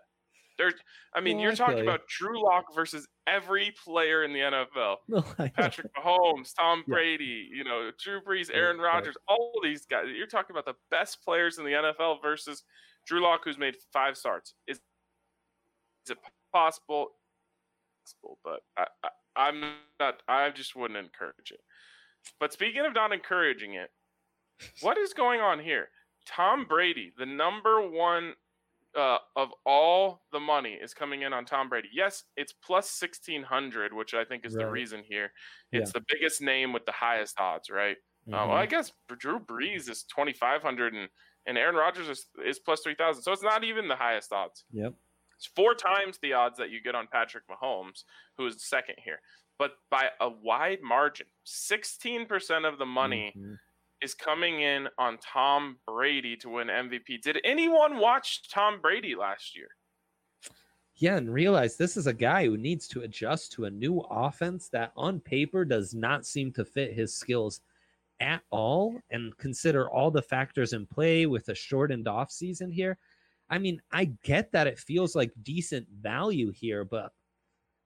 There's, 0.63 0.73
I 1.13 1.21
mean, 1.21 1.37
No, 1.37 1.43
you're 1.43 1.51
I 1.51 1.55
talking 1.55 1.77
you. 1.79 1.83
about 1.83 2.07
Drew 2.07 2.43
Lock 2.43 2.73
versus 2.73 3.07
every 3.27 3.73
player 3.83 4.23
in 4.23 4.33
the 4.33 4.39
NFL. 4.39 4.97
no, 5.07 5.21
Patrick 5.55 5.91
Mahomes, 5.95 6.51
Tom 6.57 6.83
Yeah. 6.87 6.93
Brady, 6.93 7.49
you 7.53 7.63
know, 7.63 7.91
Drew 8.01 8.21
Brees, 8.21 8.49
Yeah, 8.49 8.57
Aaron 8.57 8.77
right. 8.77 8.93
Rodgers, 8.95 9.15
all 9.27 9.51
these 9.63 9.85
guys. 9.85 10.05
You're 10.15 10.27
talking 10.27 10.55
about 10.55 10.65
the 10.65 10.75
best 10.89 11.23
players 11.23 11.57
in 11.57 11.65
the 11.65 11.71
NFL 11.71 12.21
versus 12.21 12.63
Drew 13.05 13.21
Lock, 13.21 13.41
who's 13.43 13.57
made 13.57 13.75
five 13.91 14.15
starts. 14.17 14.53
Is, 14.67 14.77
is 16.05 16.11
it 16.11 16.17
possible? 16.53 17.09
Possible, 18.05 18.37
but 18.43 18.59
I, 18.77 18.85
I, 19.03 19.09
I'm 19.35 19.61
not. 19.99 20.21
I 20.27 20.49
just 20.49 20.75
wouldn't 20.75 20.99
encourage 20.99 21.51
it. 21.51 21.61
But 22.39 22.51
speaking 22.53 22.85
of 22.85 22.93
not 22.93 23.13
encouraging 23.13 23.73
it, 23.75 23.89
what 24.81 24.97
is 24.97 25.13
going 25.13 25.39
on 25.41 25.59
here? 25.59 25.87
Tom 26.27 26.65
Brady, 26.65 27.11
the 27.17 27.25
number 27.25 27.81
one 27.81 28.33
uh, 28.95 29.17
of 29.35 29.49
all 29.65 30.23
the 30.31 30.39
money 30.39 30.73
is 30.81 30.93
coming 30.93 31.21
in 31.23 31.33
on 31.33 31.45
Tom 31.45 31.69
Brady. 31.69 31.89
Yes, 31.93 32.23
it's 32.37 32.53
plus 32.53 32.89
sixteen 32.89 33.43
hundred, 33.43 33.93
which 33.93 34.13
I 34.13 34.23
think 34.25 34.45
is 34.45 34.53
the 34.53 34.69
reason 34.71 35.03
here. 35.07 35.31
Yeah. 35.71 35.81
It's 35.81 35.91
the 35.93 36.03
biggest 36.07 36.41
name 36.41 36.73
with 36.73 36.85
the 36.85 36.91
highest 36.91 37.39
odds, 37.39 37.69
right? 37.69 37.97
Uh, 38.27 38.31
well, 38.47 38.51
I 38.51 38.65
Mhm. 38.65 38.69
guess 38.69 38.91
Drew 39.17 39.39
Brees 39.39 39.89
is 39.89 40.03
twenty 40.03 40.33
five 40.33 40.61
hundred, 40.61 40.93
and 40.93 41.09
and 41.45 41.57
Aaron 41.57 41.75
Rodgers 41.75 42.07
is, 42.07 42.27
is 42.45 42.59
plus 42.59 42.81
three 42.81 42.95
thousand. 42.95 43.23
So 43.23 43.31
it's 43.33 43.43
not 43.43 43.63
even 43.63 43.87
the 43.87 43.95
highest 43.97 44.31
odds. 44.31 44.63
Yep. 44.71 44.93
It's 45.35 45.47
four 45.47 45.75
times 45.75 46.17
the 46.21 46.33
odds 46.33 46.57
that 46.57 46.69
you 46.69 46.81
get 46.81 46.95
on 46.95 47.07
Patrick 47.07 47.43
Mahomes, 47.49 48.03
who 48.37 48.45
is 48.45 48.63
second 48.65 48.95
here, 49.03 49.19
but 49.57 49.73
by 49.89 50.09
a 50.21 50.29
wide 50.29 50.81
margin. 50.81 51.27
Sixteen 51.43 52.25
percent 52.25 52.63
of 52.65 52.77
the 52.77 52.85
money 52.85 53.33
Mhm. 53.37 53.57
Is 54.03 54.13
coming 54.13 54.61
in 54.61 54.87
on 54.97 55.17
Tom 55.19 55.77
Brady 55.87 56.35
to 56.37 56.49
win 56.49 56.67
MVP. 56.67 57.21
Did 57.21 57.39
anyone 57.43 57.97
watch 57.97 58.49
Tom 58.49 58.81
Brady 58.81 59.15
last 59.15 59.55
year? 59.55 59.69
Yeah, 60.95 61.17
and 61.17 61.33
realize 61.33 61.75
this 61.75 61.97
is 61.97 62.05
a 62.05 62.13
guy 62.13 62.45
who 62.45 62.57
needs 62.57 62.87
to 62.89 63.01
adjust 63.01 63.53
to 63.53 63.65
a 63.65 63.71
new 63.71 63.99
offense 64.11 64.69
that 64.69 64.91
on 64.95 65.19
paper 65.21 65.65
does 65.65 65.93
not 65.93 66.25
seem 66.25 66.51
to 66.53 66.65
fit 66.65 66.93
his 66.93 67.15
skills 67.15 67.61
at 68.19 68.41
all. 68.51 68.99
And 69.09 69.35
consider 69.37 69.89
all 69.89 70.11
the 70.11 70.21
factors 70.21 70.73
in 70.73 70.85
play 70.85 71.25
with 71.25 71.47
a 71.49 71.55
shortened 71.55 72.07
off 72.07 72.29
season 72.31 72.71
here. 72.71 72.97
I 73.49 73.57
mean, 73.57 73.81
I 73.91 74.11
get 74.23 74.51
that 74.51 74.67
it 74.67 74.79
feels 74.79 75.15
like 75.15 75.31
decent 75.41 75.87
value 76.01 76.51
here, 76.51 76.83
but 76.83 77.11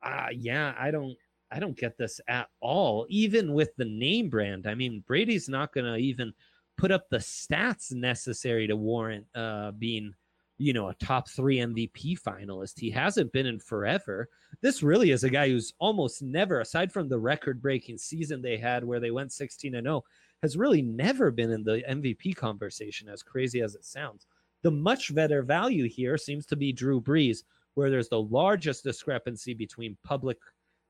uh 0.03 0.27
yeah, 0.31 0.75
I 0.77 0.91
don't 0.91 1.17
I 1.51 1.59
don't 1.59 1.77
get 1.77 1.97
this 1.97 2.19
at 2.27 2.47
all. 2.59 3.05
Even 3.09 3.53
with 3.53 3.75
the 3.77 3.85
name 3.85 4.29
brand. 4.29 4.67
I 4.67 4.75
mean, 4.75 5.03
Brady's 5.07 5.49
not 5.49 5.73
gonna 5.73 5.97
even 5.97 6.33
put 6.77 6.91
up 6.91 7.09
the 7.09 7.17
stats 7.17 7.91
necessary 7.91 8.67
to 8.67 8.75
warrant 8.75 9.25
uh 9.35 9.71
being 9.71 10.13
you 10.57 10.73
know, 10.73 10.89
a 10.89 10.93
top 10.95 11.29
three 11.29 11.57
MVP 11.57 12.19
finalist. 12.19 12.79
He 12.79 12.89
hasn't 12.89 13.31
been 13.31 13.45
in 13.45 13.59
forever. 13.59 14.27
This 14.61 14.81
really 14.81 15.11
is 15.11 15.23
a 15.23 15.29
guy 15.29 15.49
who's 15.49 15.73
almost 15.79 16.21
never, 16.23 16.61
aside 16.61 16.91
from 16.91 17.07
the 17.07 17.19
record 17.19 17.61
breaking 17.61 17.97
season 17.97 18.41
they 18.41 18.57
had 18.57 18.83
where 18.83 18.99
they 18.99 19.11
went 19.11 19.31
16 19.31 19.75
and 19.75 19.85
0, 19.85 20.03
has 20.41 20.57
really 20.57 20.81
never 20.81 21.31
been 21.31 21.51
in 21.51 21.63
the 21.63 21.83
MVP 21.89 22.35
conversation, 22.35 23.07
as 23.07 23.23
crazy 23.23 23.61
as 23.61 23.75
it 23.75 23.85
sounds. 23.85 24.25
The 24.63 24.71
much 24.71 25.13
better 25.13 25.43
value 25.43 25.87
here 25.87 26.17
seems 26.17 26.45
to 26.47 26.55
be 26.55 26.73
Drew 26.73 26.99
Brees, 26.99 27.43
where 27.75 27.91
there's 27.91 28.09
the 28.09 28.21
largest 28.21 28.83
discrepancy 28.83 29.53
between 29.53 29.97
public 30.03 30.37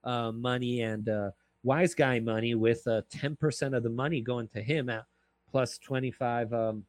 uh, 0.04 0.32
money 0.32 0.82
and 0.82 1.10
uh, 1.10 1.32
wise 1.64 1.94
guy 1.94 2.20
money, 2.20 2.56
with 2.56 2.86
uh, 2.88 3.02
10% 3.14 3.76
of 3.76 3.84
the 3.84 3.90
money 3.90 4.22
going 4.22 4.48
to 4.50 4.62
him 4.62 4.90
at 4.90 5.06
plus 5.50 5.78
25. 5.80 6.54
Um, 6.54 6.86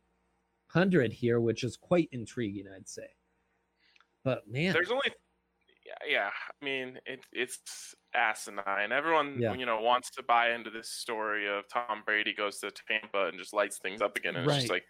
here, 1.10 1.40
which 1.40 1.64
is 1.64 1.76
quite 1.76 2.08
intriguing, 2.12 2.66
I'd 2.74 2.88
say. 2.88 3.08
But 4.24 4.46
man, 4.48 4.72
There's 4.74 4.90
only, 4.90 5.10
yeah, 5.86 6.08
yeah. 6.08 6.28
I 6.28 6.64
mean, 6.64 6.98
it, 7.06 7.20
it's 7.32 7.94
asinine. 8.14 8.92
Everyone, 8.92 9.38
Yeah. 9.40 9.54
you 9.54 9.64
know, 9.64 9.80
wants 9.80 10.10
to 10.10 10.22
buy 10.22 10.50
into 10.50 10.70
this 10.70 10.90
story 10.90 11.48
of 11.48 11.64
Tom 11.68 12.02
Brady 12.04 12.34
goes 12.34 12.58
to 12.58 12.70
Tampa 12.70 13.28
and 13.28 13.38
just 13.38 13.54
lights 13.54 13.78
things 13.78 14.02
up 14.02 14.16
again. 14.16 14.36
And 14.36 14.44
it's 14.46 14.54
just 14.54 14.70
Right. 14.70 14.76
like, 14.76 14.84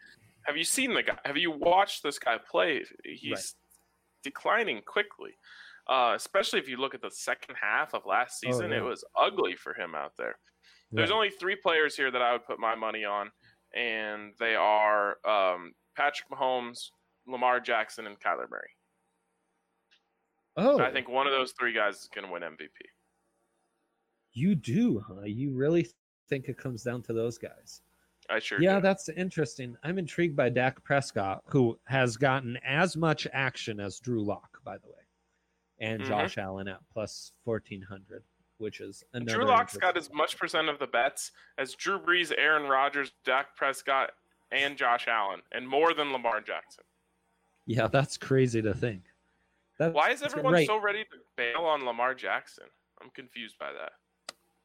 have 0.47 0.57
you 0.57 0.65
seen 0.65 0.95
the 0.95 1.03
guy? 1.03 1.19
Have 1.25 1.37
you 1.37 1.51
watched 1.53 2.03
this 2.03 2.19
guy 2.19 2.39
play? 2.39 2.85
He's 3.05 3.55
declining 4.25 4.83
quickly. 4.85 5.37
Uh, 5.89 6.13
especially 6.15 6.59
if 6.59 6.69
you 6.69 6.77
look 6.77 6.95
at 6.95 7.01
the 7.01 7.11
second 7.11 7.55
half 7.61 7.95
of 7.95 8.05
last 8.07 8.43
Oh, 8.45 8.51
season, 8.51 8.71
yeah. 8.71 8.79
it 8.79 8.83
was 8.85 9.05
ugly 9.19 9.55
for 9.57 9.73
him 9.75 9.95
out 9.95 10.13
there. 10.19 10.37
There's 10.93 11.11
only 11.11 11.31
three 11.31 11.57
players 11.57 11.97
here 11.97 12.11
that 12.11 12.23
I 12.23 12.33
would 12.33 12.47
put 12.47 12.59
my 12.59 12.75
money 12.75 13.05
on, 13.05 13.31
and 13.75 14.33
they 14.39 14.55
are 14.55 15.17
um, 15.27 15.73
Patrick 15.97 16.29
Mahomes, 16.31 16.89
Lamar 17.27 17.61
Jackson, 17.61 18.07
and 18.07 18.19
Kyler 18.21 18.49
Murray. 18.51 18.71
oh, 20.57 20.81
I 20.81 20.91
think 20.91 21.09
one 21.09 21.27
of 21.27 21.33
those 21.33 21.53
three 21.59 21.73
guys 21.75 21.97
is 21.97 22.09
going 22.15 22.27
to 22.27 22.33
win 22.33 22.43
MVP. 22.43 22.69
you 24.33 24.55
do, 24.55 25.03
huh? 25.07 25.23
You 25.25 25.51
really 25.53 25.89
think 26.29 26.49
it 26.49 26.57
comes 26.59 26.83
down 26.83 27.03
to 27.03 27.13
those 27.13 27.39
guys? 27.39 27.83
I 28.31 28.39
sure 28.41 28.61
yeah, 28.61 28.77
do. 28.77 28.83
that's 28.83 29.09
interesting. 29.11 29.77
I'm 29.85 29.99
intrigued 29.99 30.37
by 30.37 30.49
Dak 30.51 30.83
Prescott, 30.85 31.43
who 31.47 31.79
has 31.85 32.17
gotten 32.17 32.59
as 32.65 32.97
much 32.97 33.27
action 33.33 33.81
as 33.81 33.99
Drew 34.01 34.23
Lock, 34.25 34.59
by 34.65 34.77
the 34.79 34.87
way, 34.89 35.03
and 35.81 36.03
Mhm. 36.03 36.07
Josh 36.09 36.39
Allen 36.39 36.69
at 36.69 36.81
plus 36.93 37.33
1400, 37.45 38.23
which 38.59 38.81
is 38.81 39.05
another. 39.13 39.39
Drew 39.39 39.47
Lock's 39.47 39.77
got 39.77 39.97
as 39.97 40.13
much 40.13 40.37
percent 40.39 40.69
of 40.69 40.79
the 40.79 40.87
bets 40.87 41.33
as 41.59 41.75
Drew 41.75 41.99
Brees, 41.99 42.33
Aaron 42.37 42.69
Rodgers, 42.69 43.13
Dak 43.25 43.55
Prescott, 43.57 44.11
and 44.51 44.77
Josh 44.77 45.07
Allen, 45.09 45.43
and 45.53 45.69
more 45.69 45.95
than 45.95 46.13
Lamar 46.13 46.41
Jackson. 46.41 46.85
Yeah, 47.67 47.87
that's 47.87 48.17
crazy 48.17 48.63
to 48.63 48.73
think. 48.75 49.03
That's, 49.79 49.95
Why 49.95 50.11
is 50.11 50.23
everyone 50.23 50.55
right. 50.55 50.67
so 50.67 50.81
ready 50.81 51.05
to 51.05 51.17
bail 51.37 51.61
on 51.61 51.85
Lamar 51.85 52.15
Jackson? 52.15 52.65
I'm 53.01 53.11
confused 53.11 53.59
by 53.59 53.73
that. 53.73 53.93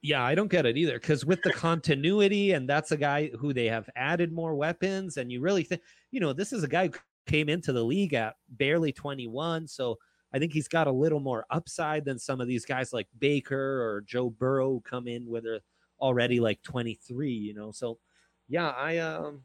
Yeah, 0.01 0.23
I 0.23 0.35
don't 0.35 0.47
get 0.49 0.65
it 0.65 0.75
either. 0.77 0.99
Because 0.99 1.23
with 1.25 1.41
the 1.43 1.53
continuity, 1.53 2.53
and 2.53 2.67
that's 2.67 2.91
a 2.91 2.97
guy 2.97 3.27
who 3.39 3.53
they 3.53 3.65
have 3.67 3.89
added 3.95 4.31
more 4.31 4.55
weapons, 4.55 5.17
and 5.17 5.31
you 5.31 5.39
really 5.41 5.63
think, 5.63 5.81
you 6.11 6.19
know, 6.19 6.33
this 6.33 6.51
is 6.51 6.63
a 6.63 6.67
guy 6.67 6.87
who 6.87 6.93
came 7.27 7.47
into 7.47 7.71
the 7.71 7.83
league 7.83 8.13
at 8.13 8.35
barely 8.49 8.91
21. 8.91 9.67
So 9.67 9.99
I 10.33 10.39
think 10.39 10.51
he's 10.53 10.67
got 10.67 10.87
a 10.87 10.91
little 10.91 11.19
more 11.19 11.45
upside 11.51 12.05
than 12.05 12.17
some 12.17 12.41
of 12.41 12.47
these 12.47 12.65
guys 12.65 12.91
like 12.91 13.07
Baker 13.19 13.81
or 13.83 14.01
Joe 14.01 14.29
Burrow 14.29 14.81
come 14.83 15.07
in 15.07 15.27
with 15.27 15.45
a 15.45 15.61
already 15.99 16.39
like 16.39 16.61
23, 16.63 17.31
you 17.31 17.53
know. 17.53 17.71
So 17.71 17.99
yeah, 18.47 18.69
I 18.69 18.97
um 18.97 19.43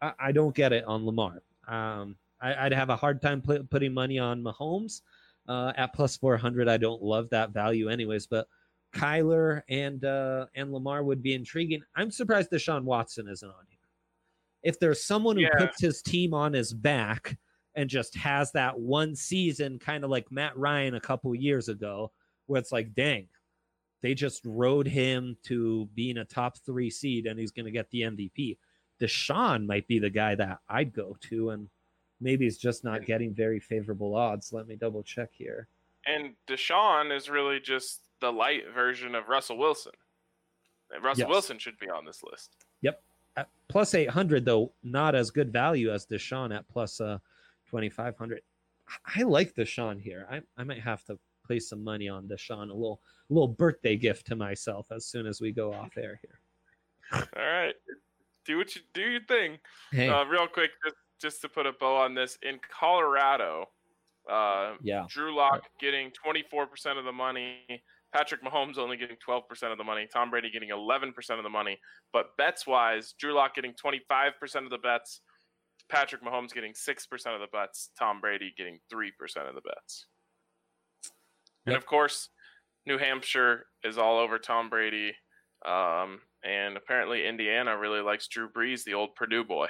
I, 0.00 0.12
I 0.18 0.32
don't 0.32 0.54
get 0.54 0.72
it 0.72 0.84
on 0.84 1.06
Lamar. 1.06 1.42
Um 1.68 2.16
I, 2.40 2.66
I'd 2.66 2.72
have 2.72 2.90
a 2.90 2.96
hard 2.96 3.22
time 3.22 3.40
put, 3.40 3.70
putting 3.70 3.94
money 3.94 4.18
on 4.18 4.42
Mahomes 4.42 5.02
uh, 5.46 5.72
at 5.76 5.92
plus 5.94 6.16
400. 6.16 6.68
I 6.68 6.76
don't 6.76 7.00
love 7.00 7.30
that 7.30 7.50
value 7.50 7.88
anyways, 7.88 8.26
but 8.26 8.48
Kyler 8.92 9.62
and 9.68 10.04
uh, 10.04 10.46
and 10.56 10.72
Lamar 10.72 11.04
would 11.04 11.22
be 11.22 11.34
intriguing. 11.34 11.82
I'm 11.94 12.10
surprised 12.10 12.50
Deshaun 12.50 12.82
Watson 12.82 13.28
isn't 13.28 13.48
on 13.48 13.64
here. 13.68 13.78
If 14.64 14.80
there's 14.80 15.04
someone 15.04 15.36
who 15.36 15.42
Yeah. 15.42 15.56
puts 15.56 15.80
his 15.80 16.02
team 16.02 16.34
on 16.34 16.52
his 16.52 16.72
back 16.72 17.38
and 17.74 17.88
just 17.88 18.14
has 18.16 18.52
that 18.52 18.78
one 18.78 19.14
season, 19.16 19.78
kind 19.78 20.04
of 20.04 20.10
like 20.10 20.30
Matt 20.30 20.56
Ryan 20.56 20.94
a 20.94 21.00
couple 21.00 21.34
years 21.34 21.68
ago, 21.68 22.10
where 22.46 22.60
it's 22.60 22.72
like, 22.72 22.94
dang, 22.94 23.28
they 24.02 24.14
just 24.14 24.42
rode 24.44 24.86
him 24.86 25.36
to 25.44 25.88
being 25.94 26.18
a 26.18 26.24
top 26.24 26.58
three 26.58 26.90
seed 26.90 27.26
and 27.26 27.38
he's 27.38 27.52
going 27.52 27.66
to 27.66 27.70
get 27.72 27.90
the 27.90 28.02
MVP. 28.02 28.58
Deshaun 29.00 29.66
might 29.66 29.86
be 29.88 29.98
the 29.98 30.10
guy 30.10 30.34
that 30.34 30.58
I'd 30.68 30.92
go 30.92 31.16
to, 31.22 31.50
and 31.50 31.68
maybe 32.20 32.44
he's 32.44 32.58
just 32.58 32.84
not 32.84 33.04
getting 33.06 33.34
very 33.34 33.58
favorable 33.58 34.14
odds. 34.14 34.52
Let 34.52 34.68
me 34.68 34.76
double 34.76 35.02
check 35.02 35.30
here. 35.32 35.66
And 36.06 36.34
Deshaun 36.46 37.14
is 37.16 37.28
really 37.30 37.58
just 37.58 38.00
the 38.20 38.32
light 38.32 38.64
version 38.74 39.14
of 39.14 39.28
Russell 39.28 39.56
Wilson. 39.58 39.92
Russell 41.02 41.22
Yes. 41.22 41.28
Wilson 41.30 41.58
should 41.58 41.78
be 41.78 41.88
on 41.88 42.04
this 42.04 42.22
list. 42.22 42.56
at 43.36 43.48
plus 43.68 43.94
800 43.94 44.44
though 44.44 44.72
not 44.82 45.14
as 45.14 45.30
good 45.30 45.50
value 45.50 45.90
as 45.90 46.04
deshaun 46.04 46.54
at 46.54 46.68
plus 46.68 47.00
uh 47.00 47.16
2500 47.72 48.40
I- 49.16 49.22
like 49.22 49.54
the 49.54 49.62
deshaun 49.62 50.00
here. 50.00 50.26
I, 50.30 50.42
I 50.58 50.64
might 50.64 50.80
have 50.82 51.04
to 51.04 51.18
place 51.46 51.68
some 51.68 51.82
money 51.82 52.08
on 52.08 52.28
deshaun 52.28 52.70
a 52.70 52.74
little 52.74 53.00
a 53.30 53.32
little 53.32 53.48
birthday 53.48 53.96
gift 53.96 54.26
to 54.26 54.36
myself 54.36 54.86
as 54.94 55.06
soon 55.06 55.26
as 55.26 55.40
we 55.40 55.52
go 55.52 55.72
off 55.72 55.96
air 55.96 56.20
here. 56.22 56.38
All 57.36 57.42
right. 57.42 57.74
Do 58.44 58.58
what 58.58 58.74
you 58.74 58.82
do 58.92 59.02
your 59.02 59.24
thing. 59.26 59.58
hey. 59.92 60.08
Uh, 60.08 60.24
real 60.24 60.46
quick, 60.46 60.70
just, 60.84 60.96
just 61.20 61.40
to 61.42 61.48
put 61.48 61.66
a 61.66 61.72
bow 61.72 61.96
on 61.96 62.14
this, 62.14 62.36
in 62.42 62.58
Colorado, 62.78 63.66
uh, 64.30 64.74
yeah. 64.82 65.04
Drew 65.08 65.34
Lock 65.34 65.62
getting 65.80 66.10
24% 66.26 66.98
of 66.98 67.04
the 67.04 67.12
money, 67.12 67.60
Patrick 68.12 68.42
Mahomes 68.44 68.78
only 68.78 68.96
getting 68.96 69.16
12% 69.26 69.42
of 69.72 69.78
the 69.78 69.84
money, 69.84 70.08
Tom 70.12 70.30
Brady 70.30 70.50
getting 70.50 70.70
11% 70.70 71.12
of 71.38 71.42
the 71.42 71.50
money. 71.50 71.78
But 72.12 72.36
bets 72.36 72.66
wise, 72.66 73.14
Drew 73.18 73.32
Lock 73.34 73.54
getting 73.54 73.72
25% 73.72 74.64
of 74.64 74.70
the 74.70 74.78
bets, 74.78 75.20
Patrick 75.92 76.24
Mahomes 76.24 76.54
getting 76.54 76.72
6% 76.72 77.12
of 77.34 77.40
the 77.40 77.46
bets, 77.52 77.90
Tom 77.98 78.20
Brady 78.20 78.54
getting 78.56 78.78
3% 78.90 79.10
of 79.46 79.54
the 79.54 79.60
bets. 79.60 80.06
And 81.66 81.76
of 81.76 81.84
course, 81.84 82.30
New 82.86 82.96
Hampshire 82.98 83.66
is 83.84 83.98
all 83.98 84.18
over 84.18 84.38
Tom 84.38 84.70
Brady. 84.70 85.12
Um, 85.66 86.20
and 86.42 86.76
apparently, 86.76 87.26
Indiana 87.26 87.76
really 87.78 88.00
likes 88.00 88.26
Drew 88.26 88.48
Brees, 88.48 88.84
the 88.84 88.94
old 88.94 89.14
Purdue 89.14 89.44
boy. 89.44 89.68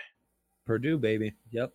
Purdue, 0.64 0.96
baby. 0.96 1.34
Yep. 1.50 1.72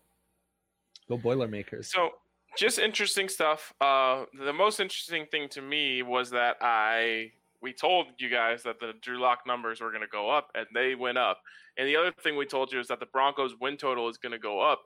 Go 1.10 1.18
Boilermakers. 1.18 1.92
So, 1.92 2.12
just 2.58 2.80
interesting 2.80 3.30
stuff. 3.30 3.74
Uh, 3.82 4.24
the 4.44 4.54
most 4.54 4.80
interesting 4.80 5.26
thing 5.30 5.50
to 5.50 5.62
me 5.62 6.02
was 6.02 6.32
that 6.32 6.56
I 6.62 7.32
we 7.68 7.74
told 7.74 8.08
you 8.18 8.30
guys 8.30 8.64
that 8.64 8.80
the 8.80 8.94
Drew 9.02 9.20
Lock 9.20 9.40
numbers 9.46 9.82
were 9.82 9.90
going 9.90 10.02
to 10.02 10.08
go 10.08 10.30
up, 10.30 10.48
and 10.56 10.66
they 10.74 10.96
went 10.96 11.18
up. 11.18 11.42
And 11.78 11.86
the 11.86 11.98
other 11.98 12.14
thing 12.24 12.38
we 12.38 12.46
told 12.46 12.72
you 12.72 12.80
is 12.80 12.88
that 12.88 13.02
the 13.02 13.08
Broncos' 13.08 13.56
win 13.60 13.76
total 13.76 14.08
is 14.08 14.16
going 14.16 14.32
to 14.32 14.40
go 14.40 14.62
up. 14.62 14.82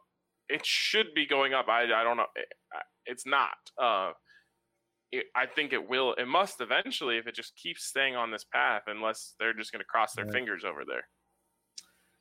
It 0.49 0.65
should 0.65 1.13
be 1.13 1.27
going 1.27 1.53
up. 1.53 1.67
I, 1.69 1.83
I 1.83 2.03
don't 2.03 2.17
know. 2.17 2.25
It's 3.05 3.27
not. 3.27 3.51
Uh, 3.79 4.13
it, 5.11 5.25
I 5.35 5.45
think 5.45 5.73
it 5.73 5.87
will. 5.87 6.15
It 6.15 6.27
must 6.27 6.59
eventually 6.59 7.17
if 7.17 7.27
it 7.27 7.35
just 7.35 7.55
keeps 7.55 7.85
staying 7.85 8.15
on 8.15 8.31
this 8.31 8.45
path, 8.45 8.83
unless 8.87 9.35
they're 9.39 9.53
just 9.53 9.71
going 9.71 9.81
to 9.81 9.85
cross 9.85 10.13
their 10.15 10.25
right. 10.25 10.33
fingers 10.33 10.63
over 10.65 10.81
there. 10.87 11.03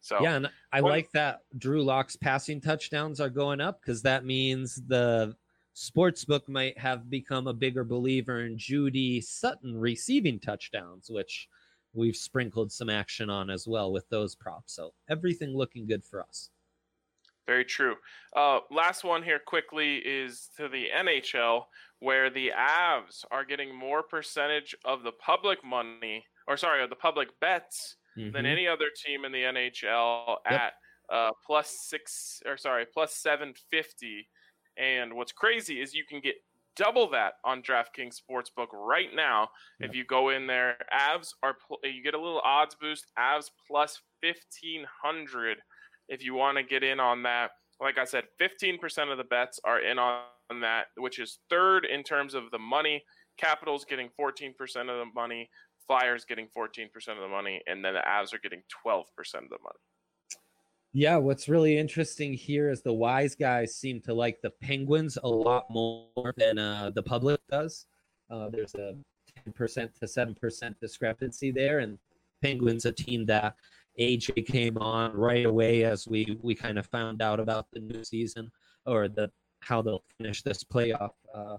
So 0.03 0.19
yeah, 0.21 0.37
and 0.37 0.51
I 0.75 0.81
like 0.81 1.11
that 1.13 1.41
Drew 1.57 1.83
Lock's 1.83 2.17
passing 2.17 2.61
touchdowns 2.61 3.19
are 3.19 3.31
going 3.31 3.63
up 3.63 3.81
because 3.81 4.03
that 4.03 4.27
means 4.27 4.81
the 4.89 5.35
sportsbook 5.75 6.49
might 6.49 6.79
have 6.79 7.11
become 7.11 7.47
a 7.47 7.53
bigger 7.53 7.85
believer 7.85 8.45
in 8.45 8.57
Jeudy 8.57 9.23
Sutton 9.23 9.77
receiving 9.77 10.39
touchdowns, 10.39 11.11
which 11.11 11.49
we've 11.93 12.17
sprinkled 12.17 12.71
some 12.71 12.91
action 12.91 13.31
on 13.31 13.51
as 13.51 13.67
well 13.67 13.93
with 13.93 14.09
those 14.09 14.35
props. 14.35 14.75
So 14.75 14.93
everything 15.09 15.57
looking 15.57 15.87
good 15.87 16.05
for 16.05 16.23
us. 16.23 16.51
Very 17.47 17.65
true. 17.65 17.97
Uh, 18.37 18.61
last 18.71 19.03
one 19.03 19.23
here 19.25 19.41
quickly 19.45 19.97
is 19.97 20.51
to 20.57 20.69
the 20.69 20.87
NHL, 20.97 21.65
where 21.99 22.31
the 22.31 22.53
Avs 22.57 23.25
are 23.33 23.45
getting 23.45 23.75
more 23.75 24.05
percentage 24.05 24.75
of 24.85 25.03
the 25.03 25.13
public 25.13 25.65
money, 25.65 26.25
or 26.47 26.57
sorry, 26.57 26.85
of 26.85 26.91
the 26.91 26.97
public 26.97 27.29
bets 27.41 27.97
mm-hmm. 28.17 28.31
than 28.31 28.47
any 28.47 28.69
other 28.69 28.87
team 29.05 29.25
in 29.25 29.33
the 29.33 29.43
NHL 29.43 30.37
yep. 30.49 30.61
at 30.61 30.73
uh, 31.13 31.31
plus 31.45 31.77
six, 31.89 32.41
or 32.47 32.57
sorry, 32.57 32.87
plus 32.87 33.17
seven 33.17 33.53
fifty. 33.71 34.29
And 34.81 35.15
what's 35.15 35.33
crazy 35.33 35.81
is 35.81 35.95
you 35.95 36.05
can 36.09 36.21
get 36.21 36.37
double 36.77 37.11
that 37.11 37.35
on 37.45 37.63
DraftKings 37.63 38.17
Sportsbook 38.21 38.69
right 38.73 39.11
now. 39.15 39.49
Yep. 39.81 39.91
If 39.91 39.97
you 39.97 40.05
go 40.05 40.31
in 40.31 40.47
there, 40.47 40.77
Avs 40.93 41.35
are 41.43 41.57
eh, 41.85 41.89
you 41.89 42.03
get 42.03 42.15
a 42.15 42.21
little 42.21 42.41
odds 42.45 42.75
boost. 42.81 43.07
Avs 43.19 43.51
plus 43.69 44.01
fifteen 44.23 44.87
hundred 45.03 45.59
if 46.09 46.25
you 46.25 46.35
want 46.35 46.59
to 46.59 46.63
get 46.63 46.83
in 46.83 46.99
on 47.01 47.23
that. 47.23 47.53
Like 47.81 47.97
I 47.97 48.05
said, 48.05 48.25
15% 48.39 49.11
of 49.11 49.17
the 49.17 49.25
bets 49.25 49.59
are 49.65 49.81
in 49.81 49.99
on 49.99 50.21
that, 50.61 50.87
which 50.99 51.19
is 51.19 51.39
third 51.49 51.87
in 51.87 52.03
terms 52.03 52.35
of 52.35 52.51
the 52.51 52.59
money. 52.59 53.03
Capitals 53.39 53.87
getting 53.89 54.11
14% 54.21 54.51
of 54.81 54.87
the 54.87 55.07
money, 55.15 55.49
Flyers 55.87 56.27
getting 56.27 56.49
14% 56.55 56.89
of 57.09 57.21
the 57.23 57.29
money, 57.29 57.63
and 57.67 57.83
then 57.83 57.95
the 57.95 58.01
Avs 58.01 58.35
are 58.35 58.39
getting 58.43 58.63
12% 58.87 59.01
of 59.07 59.49
the 59.49 59.57
money. 59.63 59.79
Yeah, 60.93 61.17
what's 61.17 61.49
really 61.49 61.79
interesting 61.79 62.33
here 62.35 62.69
is 62.69 62.83
the 62.83 62.93
wise 62.93 63.37
guys 63.37 63.77
seem 63.77 64.01
to 64.03 64.15
like 64.15 64.41
the 64.43 64.51
Penguins 64.51 65.17
a 65.23 65.29
lot 65.29 65.67
more 65.71 66.35
than 66.37 66.59
uh, 66.59 66.91
the 66.93 67.03
public 67.03 67.41
does. 67.49 67.87
Uh, 68.29 68.49
there's 68.49 68.75
a 68.75 68.97
10% 69.49 69.95
to 69.95 70.07
7% 70.07 70.75
discrepancy 70.81 71.53
there, 71.53 71.79
and 71.79 71.97
Penguins 72.43 72.87
a 72.87 72.93
team 72.93 73.25
that 73.27 73.55
AJ 74.01 74.47
came 74.47 74.79
on 74.79 75.13
right 75.17 75.47
away 75.47 75.85
as 75.85 76.09
we 76.09 76.39
we 76.43 76.55
kind 76.55 76.79
of 76.79 76.87
found 76.87 77.23
out 77.23 77.39
about 77.39 77.67
the 77.73 77.81
new 77.81 78.03
season 78.03 78.51
or 78.87 79.09
the 79.09 79.31
how 79.61 79.83
they'll 79.83 80.05
finish 80.19 80.43
this 80.43 80.65
playoff 80.65 81.11
uh, 81.35 81.59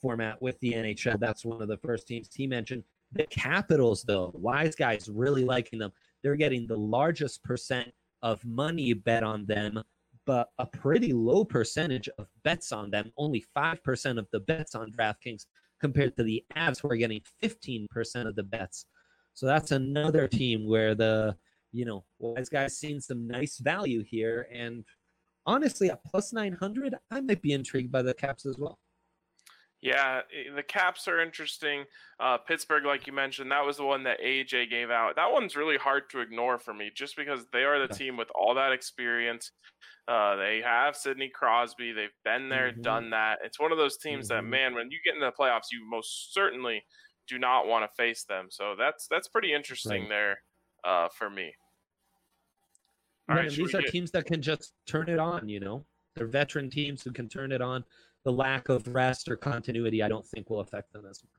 format 0.00 0.40
with 0.40 0.58
the 0.60 0.72
NHL. 0.72 1.18
That's 1.18 1.44
one 1.44 1.62
of 1.62 1.68
the 1.68 1.78
first 1.78 2.06
teams 2.06 2.28
he 2.32 2.46
mentioned. 2.46 2.84
The 3.12 3.26
Capitals, 3.26 4.04
though, 4.04 4.30
wise 4.34 4.76
guys 4.76 5.08
really 5.08 5.44
liking 5.44 5.80
them. 5.80 5.92
They're 6.22 6.36
getting 6.36 6.66
the 6.66 6.76
largest 6.76 7.42
percent 7.42 7.92
of 8.22 8.44
money 8.44 8.92
bet 8.92 9.22
on 9.22 9.46
them, 9.46 9.82
but 10.26 10.48
a 10.58 10.66
pretty 10.66 11.12
low 11.12 11.44
percentage 11.44 12.08
of 12.18 12.26
bets 12.44 12.72
on 12.72 12.90
them. 12.90 13.12
Only 13.16 13.44
5% 13.56 14.18
of 14.18 14.26
the 14.32 14.40
bets 14.40 14.74
on 14.74 14.92
DraftKings 14.92 15.46
compared 15.80 16.16
to 16.16 16.22
the 16.22 16.44
Avs, 16.56 16.80
who 16.80 16.90
are 16.90 16.96
getting 16.96 17.22
15% 17.42 17.88
of 18.26 18.36
the 18.36 18.42
bets. 18.42 18.86
So 19.34 19.46
that's 19.46 19.70
another 19.70 20.28
team 20.28 20.66
where 20.68 20.94
the 20.94 21.36
you 21.72 21.84
know 21.84 22.04
wise 22.18 22.48
guys 22.48 22.76
seeing 22.76 23.00
some 23.00 23.26
nice 23.26 23.58
value 23.58 24.02
here, 24.02 24.48
and 24.52 24.84
honestly, 25.46 25.90
at 25.90 26.04
plus 26.04 26.32
nine 26.32 26.52
hundred, 26.52 26.94
I 27.10 27.20
might 27.20 27.42
be 27.42 27.52
intrigued 27.52 27.92
by 27.92 28.02
the 28.02 28.14
Caps 28.14 28.44
as 28.44 28.58
well. 28.58 28.78
Yeah, 29.82 30.20
the 30.54 30.62
Caps 30.62 31.08
are 31.08 31.20
interesting. 31.20 31.84
Uh, 32.18 32.36
Pittsburgh, 32.36 32.84
like 32.84 33.06
you 33.06 33.14
mentioned, 33.14 33.50
that 33.50 33.64
was 33.64 33.78
the 33.78 33.84
one 33.84 34.02
that 34.02 34.20
AJ 34.20 34.68
gave 34.68 34.90
out. 34.90 35.16
That 35.16 35.32
one's 35.32 35.56
really 35.56 35.78
hard 35.78 36.10
to 36.10 36.20
ignore 36.20 36.58
for 36.58 36.74
me, 36.74 36.90
just 36.94 37.16
because 37.16 37.46
they 37.50 37.64
are 37.64 37.86
the 37.86 37.92
team 37.92 38.18
with 38.18 38.28
all 38.34 38.54
that 38.54 38.72
experience. 38.72 39.52
Uh, 40.06 40.36
they 40.36 40.60
have 40.62 40.96
Sidney 40.96 41.30
Crosby. 41.30 41.92
They've 41.92 42.08
been 42.24 42.50
there, 42.50 42.72
mm-hmm. 42.72 42.82
done 42.82 43.10
that. 43.10 43.38
It's 43.42 43.58
one 43.58 43.72
of 43.72 43.78
those 43.78 43.96
teams 43.96 44.28
mm-hmm. 44.28 44.44
that, 44.44 44.50
man, 44.50 44.74
when 44.74 44.90
you 44.90 44.98
get 45.02 45.14
in 45.14 45.20
the 45.20 45.32
playoffs, 45.32 45.72
you 45.72 45.88
most 45.88 46.34
certainly 46.34 46.82
do 47.26 47.38
not 47.38 47.66
want 47.66 47.84
to 47.84 47.96
face 47.96 48.24
them. 48.24 48.48
So 48.50 48.74
that's 48.78 49.06
that's 49.06 49.28
pretty 49.28 49.54
interesting 49.54 50.02
right. 50.02 50.08
there 50.10 50.42
uh, 50.84 51.08
for 51.08 51.30
me. 51.30 51.54
All 53.28 53.36
right, 53.36 53.42
right 53.42 53.50
these 53.50 53.74
are 53.74 53.80
get... 53.80 53.92
teams 53.92 54.10
that 54.10 54.26
can 54.26 54.42
just 54.42 54.72
turn 54.86 55.08
it 55.08 55.18
on. 55.18 55.48
You 55.48 55.60
know, 55.60 55.84
they're 56.16 56.26
veteran 56.26 56.68
teams 56.68 57.02
who 57.02 57.12
can 57.12 57.28
turn 57.28 57.52
it 57.52 57.62
on. 57.62 57.84
The 58.24 58.32
lack 58.32 58.68
of 58.68 58.86
rest 58.88 59.28
or 59.28 59.36
continuity, 59.36 60.02
I 60.02 60.08
don't 60.08 60.26
think, 60.26 60.50
will 60.50 60.60
affect 60.60 60.92
them 60.92 61.06
as 61.08 61.22
much. 61.22 61.32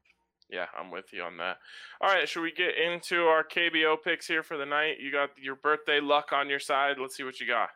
Yeah, 0.50 0.66
I'm 0.78 0.92
with 0.92 1.14
you 1.14 1.22
on 1.22 1.38
that. 1.38 1.58
All 2.02 2.10
right, 2.10 2.28
should 2.28 2.42
we 2.42 2.52
get 2.52 2.76
into 2.78 3.24
our 3.24 3.44
KBO 3.44 3.98
picks 4.04 4.28
here 4.28 4.44
for 4.44 4.58
the 4.58 4.66
night? 4.66 5.00
You 5.00 5.12
got 5.12 5.30
your 5.38 5.56
birthday 5.56 6.02
luck 6.02 6.34
on 6.34 6.50
your 6.50 6.60
side. 6.60 6.98
Let's 7.00 7.16
see 7.16 7.24
what 7.24 7.40
you 7.40 7.48
got. 7.48 7.70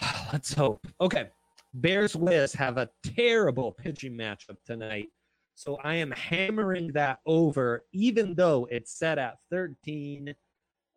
Let's 0.32 0.52
hope. 0.52 0.86
Okay. 1.00 1.28
Bears 1.74 2.16
Wiz 2.16 2.52
have 2.54 2.78
a 2.78 2.90
terrible 3.04 3.70
pitching 3.70 4.14
matchup 4.14 4.56
tonight 4.66 5.08
so 5.60 5.76
I 5.84 5.96
am 5.96 6.10
hammering 6.12 6.92
that 6.92 7.18
over, 7.26 7.84
even 7.92 8.34
though 8.34 8.66
it's 8.70 8.98
set 8.98 9.18
at 9.18 9.36
13. 9.50 10.34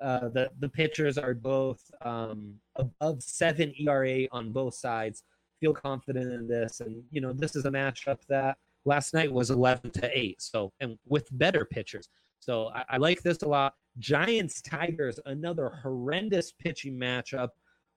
Uh, 0.01 0.29
the 0.29 0.49
the 0.59 0.69
pitchers 0.69 1.17
are 1.17 1.33
both 1.33 1.81
um, 2.01 2.53
above 2.77 3.21
seven 3.21 3.73
ERA 3.77 4.25
on 4.31 4.53
both 4.53 4.75
sides. 4.75 5.23
Feel 5.63 5.73
confident 5.73 6.29
in 6.33 6.45
this, 6.45 6.81
and 6.81 7.01
you 7.09 7.21
know 7.21 7.31
this 7.31 7.55
is 7.55 7.63
a 7.63 7.71
matchup 7.71 8.17
that 8.27 8.57
last 8.83 9.13
night 9.13 9.31
was 9.31 9.49
11 9.49 9.91
to 9.91 10.09
eight. 10.13 10.41
So 10.41 10.73
and 10.81 10.97
with 11.07 11.25
better 11.31 11.63
pitchers, 11.63 12.09
so 12.39 12.69
I, 12.75 12.83
I 12.89 12.97
like 12.97 13.21
this 13.21 13.43
a 13.43 13.47
lot. 13.47 13.75
Giants 13.97 14.61
Tigers, 14.61 15.21
another 15.25 15.69
horrendous 15.81 16.51
pitching 16.51 16.99
matchup 16.99 17.47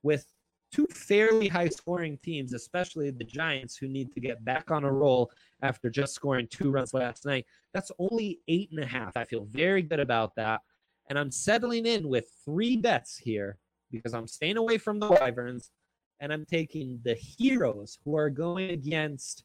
with 0.05 0.33
two 0.73 0.87
fairly 0.93 1.49
high 1.49 1.69
scoring 1.69 2.21
teams, 2.23 2.53
especially 2.53 3.11
the 3.11 3.25
Giants, 3.25 3.77
who 3.77 3.89
need 3.89 4.13
to 4.13 4.21
get 4.21 4.45
back 4.45 4.71
on 4.71 4.85
a 4.85 4.93
roll 4.93 5.33
after 5.61 5.91
just 5.91 6.15
scoring 6.15 6.47
two 6.49 6.71
runs 6.71 6.95
last 6.95 7.27
night. 7.27 7.47
That's 7.75 7.91
only 7.99 8.39
eight 8.47 8.71
and 8.71 8.79
a 8.79 8.87
half. 8.87 9.17
I 9.17 9.25
feel 9.25 9.45
very 9.45 9.83
good 9.83 9.99
about 9.99 10.37
that. 10.37 10.61
And 11.11 11.19
I'm 11.19 11.33
settling 11.33 11.85
in 11.85 12.09
with 12.09 12.31
three 12.45 12.77
bets 12.77 13.17
here 13.17 13.59
because 13.91 14.15
I'm 14.15 14.29
staying 14.29 14.57
away 14.57 14.79
from 14.79 15.01
the 15.01 15.09
Wyverns 15.09 15.71
and 16.21 16.33
I'm 16.33 16.45
taking 16.45 17.01
the 17.05 17.15
Heroes 17.15 17.99
who 18.05 18.17
are 18.17 18.31
going 18.31 18.71
against 18.71 19.45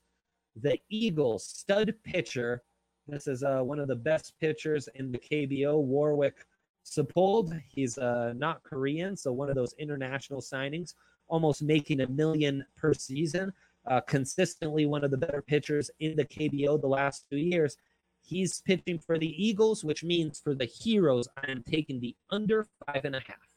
the 0.56 0.78
Eagles 0.90 1.46
stud 1.46 1.94
pitcher. 2.04 2.64
This 3.08 3.28
is 3.28 3.44
uh, 3.44 3.62
one 3.62 3.80
of 3.80 3.88
the 3.88 3.96
best 3.96 4.34
pitchers 4.40 4.88
in 4.96 5.12
the 5.12 5.18
KBO, 5.18 5.82
Warwick 5.82 6.46
Saupold. 6.86 7.60
He's 7.68 7.98
uh, 7.98 8.34
not 8.36 8.64
Korean, 8.64 9.16
so 9.16 9.32
one 9.32 9.50
of 9.50 9.56
those 9.56 9.74
international 9.78 10.42
signings, 10.42 10.94
almost 11.28 11.62
making 11.62 12.02
a 12.02 12.08
million 12.08 12.66
per 12.78 12.94
season 12.94 13.54
uh, 13.88 14.02
consistently 14.02 14.86
one 14.86 15.04
of 15.04 15.12
the 15.12 15.18
better 15.18 15.42
pitchers 15.42 15.90
in 16.00 16.16
the 16.16 16.26
KBO 16.26 16.80
the 16.80 16.88
last 16.88 17.26
two 17.30 17.38
years. 17.38 17.78
He's 18.22 18.62
pitching 18.62 19.00
for 19.00 19.18
the 19.18 19.44
Eagles, 19.44 19.84
which 19.84 20.04
means 20.04 20.40
for 20.40 20.54
the 20.54 20.66
Heroes, 20.66 21.28
I 21.38 21.50
am 21.52 21.64
taking 21.64 22.00
the 22.00 22.16
under 22.30 22.68
five 22.86 23.06
and 23.06 23.16
a 23.16 23.20
half. 23.20 23.51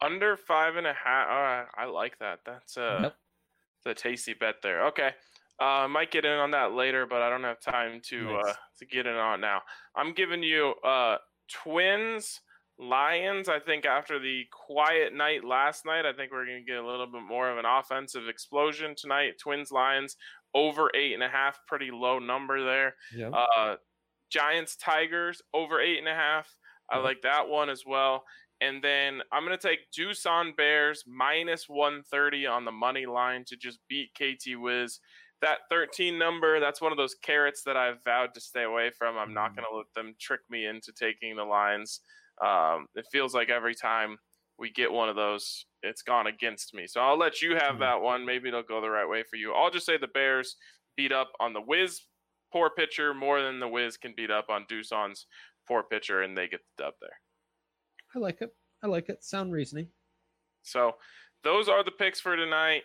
Under 0.00 0.36
five 0.36 0.76
and 0.76 0.86
a 0.86 0.94
half. 0.94 1.28
Uh, 1.28 1.64
I 1.76 1.86
like 1.86 2.18
that. 2.20 2.40
That's 2.46 2.76
a, 2.76 2.98
yep. 3.02 3.16
a 3.86 3.94
tasty 3.94 4.34
bet 4.34 4.56
there. 4.62 4.86
Okay. 4.86 5.10
Uh, 5.60 5.88
might 5.88 6.12
get 6.12 6.24
in 6.24 6.38
on 6.38 6.52
that 6.52 6.72
later, 6.72 7.04
but 7.04 7.20
I 7.20 7.28
don't 7.28 7.42
have 7.42 7.60
time 7.60 8.00
to 8.10 8.24
nice. 8.24 8.46
uh, 8.46 8.52
to 8.78 8.86
get 8.86 9.06
in 9.06 9.14
on 9.14 9.40
now. 9.40 9.62
I'm 9.96 10.14
giving 10.14 10.42
you 10.42 10.74
uh, 10.84 11.16
Twins 11.48 12.40
Lions, 12.80 13.48
I 13.48 13.58
think 13.58 13.84
after 13.84 14.20
the 14.20 14.44
quiet 14.52 15.12
night 15.12 15.44
last 15.44 15.84
night, 15.84 16.06
I 16.06 16.12
think 16.12 16.30
we're 16.30 16.46
going 16.46 16.64
to 16.64 16.70
get 16.70 16.78
a 16.78 16.86
little 16.86 17.08
bit 17.08 17.22
more 17.22 17.50
of 17.50 17.58
an 17.58 17.64
offensive 17.64 18.28
explosion 18.28 18.94
tonight. 18.96 19.32
Twins 19.42 19.72
Lions 19.72 20.16
over 20.54 20.88
eight 20.94 21.12
and 21.12 21.22
a 21.22 21.28
half, 21.28 21.58
pretty 21.66 21.90
low 21.92 22.20
number 22.20 22.64
there. 22.64 22.94
Uh, 23.32 23.74
Giants 24.30 24.76
Tigers 24.76 25.42
over 25.52 25.80
eight 25.80 25.98
and 25.98 26.06
a 26.06 26.14
half. 26.14 26.48
I 26.88 26.98
like 26.98 27.22
that 27.22 27.48
one 27.48 27.68
as 27.68 27.82
well. 27.84 28.24
And 28.60 28.82
then 28.82 29.22
I'm 29.32 29.44
going 29.44 29.56
to 29.56 29.68
take 29.68 29.80
on 30.26 30.52
Bears 30.56 31.04
minus 31.06 31.68
130 31.68 32.46
on 32.46 32.64
the 32.64 32.72
money 32.72 33.06
line 33.06 33.44
to 33.46 33.56
just 33.56 33.78
beat 33.88 34.10
KT 34.14 34.56
Wiz. 34.56 34.98
That 35.40 35.58
13 35.70 36.18
number, 36.18 36.58
that's 36.58 36.80
one 36.80 36.90
of 36.90 36.98
those 36.98 37.14
carrots 37.14 37.62
that 37.64 37.76
I've 37.76 38.02
vowed 38.04 38.34
to 38.34 38.40
stay 38.40 38.64
away 38.64 38.90
from. 38.90 39.16
I'm 39.16 39.32
not 39.32 39.52
Mm. 39.52 39.56
going 39.56 39.66
to 39.70 39.76
let 39.76 39.94
them 39.94 40.16
trick 40.18 40.40
me 40.50 40.66
into 40.66 40.92
taking 40.92 41.36
the 41.36 41.44
lines. 41.44 42.00
Um, 42.42 42.88
it 42.96 43.06
feels 43.12 43.34
like 43.34 43.48
every 43.48 43.74
time 43.74 44.18
we 44.58 44.70
get 44.70 44.90
one 44.90 45.08
of 45.08 45.14
those, 45.14 45.64
it's 45.84 46.02
gone 46.02 46.26
against 46.26 46.74
me. 46.74 46.88
So 46.88 47.00
I'll 47.00 47.16
let 47.16 47.40
you 47.40 47.54
have 47.54 47.76
Mm. 47.76 47.80
that 47.80 48.00
one. 48.00 48.24
Maybe 48.24 48.48
it'll 48.48 48.64
go 48.64 48.80
the 48.80 48.90
right 48.90 49.08
way 49.08 49.22
for 49.22 49.36
you. 49.36 49.52
I'll 49.54 49.70
just 49.70 49.86
say 49.86 49.96
the 49.96 50.08
Bears 50.08 50.56
beat 50.96 51.12
up 51.12 51.30
on 51.38 51.52
the 51.52 51.60
Wiz 51.60 52.04
poor 52.50 52.70
pitcher 52.70 53.14
more 53.14 53.40
than 53.40 53.60
the 53.60 53.68
Wiz 53.68 53.96
can 53.96 54.14
beat 54.16 54.32
up 54.32 54.50
on 54.50 54.64
Doosan's 54.66 55.26
poor 55.68 55.84
pitcher, 55.84 56.22
and 56.22 56.36
they 56.36 56.48
get 56.48 56.60
the 56.76 56.84
dub 56.84 56.94
there. 57.00 57.20
I 58.14 58.18
like 58.18 58.40
it. 58.40 58.54
I 58.82 58.86
like 58.86 59.08
it. 59.08 59.22
Sound 59.24 59.52
reasoning. 59.52 59.88
So 60.62 60.92
those 61.44 61.68
are 61.68 61.84
the 61.84 61.90
picks 61.90 62.20
for 62.20 62.36
tonight. 62.36 62.82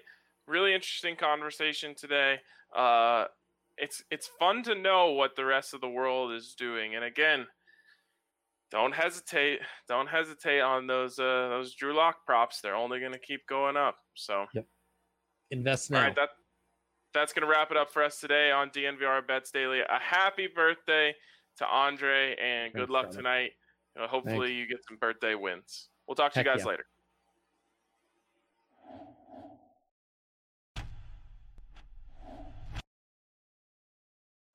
Really 0.48 0.74
interesting 0.74 1.16
conversation 1.16 1.96
today. 1.96 2.38
Uh, 2.76 3.26
it's 3.78 4.04
it's 4.12 4.30
fun 4.40 4.64
to 4.64 4.76
know 4.76 5.12
what 5.12 5.36
the 5.36 5.46
rest 5.46 5.74
of 5.74 5.82
the 5.82 5.90
world 5.90 6.32
is 6.34 6.54
doing, 6.58 6.96
and 6.96 7.04
again, 7.04 7.46
don't 8.72 8.94
hesitate. 8.94 9.60
Don't 9.88 10.08
hesitate 10.08 10.62
on 10.62 10.88
those 10.88 11.18
uh, 11.20 11.48
those 11.50 11.74
Drew 11.76 11.96
Lock 11.96 12.26
props. 12.26 12.60
They're 12.62 12.76
only 12.76 13.00
going 13.00 13.14
to 13.14 13.20
keep 13.20 13.48
going 13.48 13.78
up. 13.78 13.96
So 14.16 14.46
Invest 15.52 15.92
all 15.92 16.00
now. 16.00 16.06
right, 16.08 16.16
that 16.16 16.30
that's 17.14 17.32
gonna 17.34 17.48
wrap 17.48 17.70
it 17.72 17.78
up 17.78 17.92
for 17.92 18.04
us 18.04 18.20
today 18.20 18.52
on 18.52 18.70
DNVR 18.70 19.26
Bets 19.28 19.52
Daily. 19.52 19.80
A 19.80 20.00
happy 20.00 20.48
birthday 20.54 21.14
to 21.58 21.66
Andre, 21.68 22.36
and 22.42 22.74
good 22.74 22.80
Thanks, 22.80 22.92
luck 22.92 23.04
brother. 23.06 23.18
tonight. 23.18 23.52
Uh, 24.00 24.08
hopefully, 24.08 24.54
you 24.54 24.68
get 24.68 24.84
some 24.88 24.98
birthday 24.98 25.36
wins. 25.36 25.90
We'll 26.08 26.16
talk 26.16 26.34
to 26.34 26.40
you 26.40 26.46
guys 26.46 26.60
yeah. 26.60 26.66
later. 26.66 26.86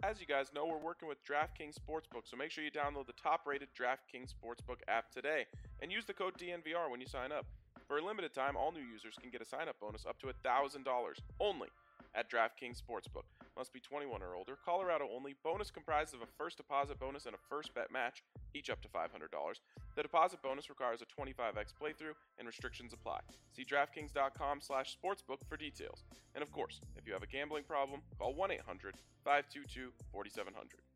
As 0.05 0.21
you 0.21 0.27
guys 0.27 0.53
know, 0.55 0.65
we're 0.65 0.79
working 0.79 1.09
with 1.09 1.19
DraftKings 1.25 1.75
Sportsbook, 1.75 2.23
so 2.25 2.37
make 2.37 2.51
sure 2.51 2.63
you 2.63 2.71
download 2.71 3.07
the 3.07 3.15
top-rated 3.21 3.69
DraftKings 3.79 4.33
Sportsbook 4.33 4.79
app 4.87 5.11
today 5.11 5.45
and 5.83 5.91
use 5.91 6.05
the 6.07 6.15
code 6.15 6.35
DNVR 6.39 6.91
when 6.91 7.01
you 7.01 7.07
sign 7.07 7.33
up. 7.33 7.47
For 7.89 7.99
a 7.99 8.05
limited 8.05 8.33
time, 8.33 8.57
all 8.57 8.71
new 8.71 8.81
users 8.81 9.17
can 9.21 9.31
get 9.31 9.43
a 9.43 9.45
sign-up 9.45 9.81
bonus 9.81 10.07
up 10.07 10.19
to 10.21 10.27
$1,000 10.27 10.85
only 11.41 11.69
at 12.15 12.31
DraftKings 12.31 12.81
Sportsbook. 12.81 13.25
Must 13.59 13.73
be 13.73 13.81
21 13.81 14.23
or 14.23 14.37
older. 14.37 14.57
Colorado 14.65 15.09
only. 15.13 15.35
Bonus 15.43 15.73
comprised 15.73 16.15
of 16.15 16.23
a 16.23 16.27
first 16.39 16.59
deposit 16.59 17.01
bonus 17.01 17.27
and 17.27 17.35
a 17.35 17.39
first 17.51 17.75
bet 17.75 17.91
match, 17.91 18.23
each 18.55 18.71
up 18.71 18.81
to 18.83 18.89
$500. 18.89 19.09
The 19.97 20.03
deposit 20.03 20.41
bonus 20.43 20.71
requires 20.71 21.03
a 21.03 21.07
25x 21.07 21.75
playthrough 21.75 22.15
and 22.39 22.47
restrictions 22.47 22.93
apply. 22.93 23.19
See 23.51 23.65
DraftKings.com/sportsbook 23.65 25.45
for 25.49 25.57
details. 25.57 26.05
And 26.37 26.43
of 26.43 26.53
course, 26.53 26.81
if 26.97 27.05
you 27.05 27.13
have 27.13 27.25
a 27.25 27.27
gambling 27.27 27.65
problem, 27.65 28.03
call 28.17 28.37
1-800-522-4700. 28.37 30.88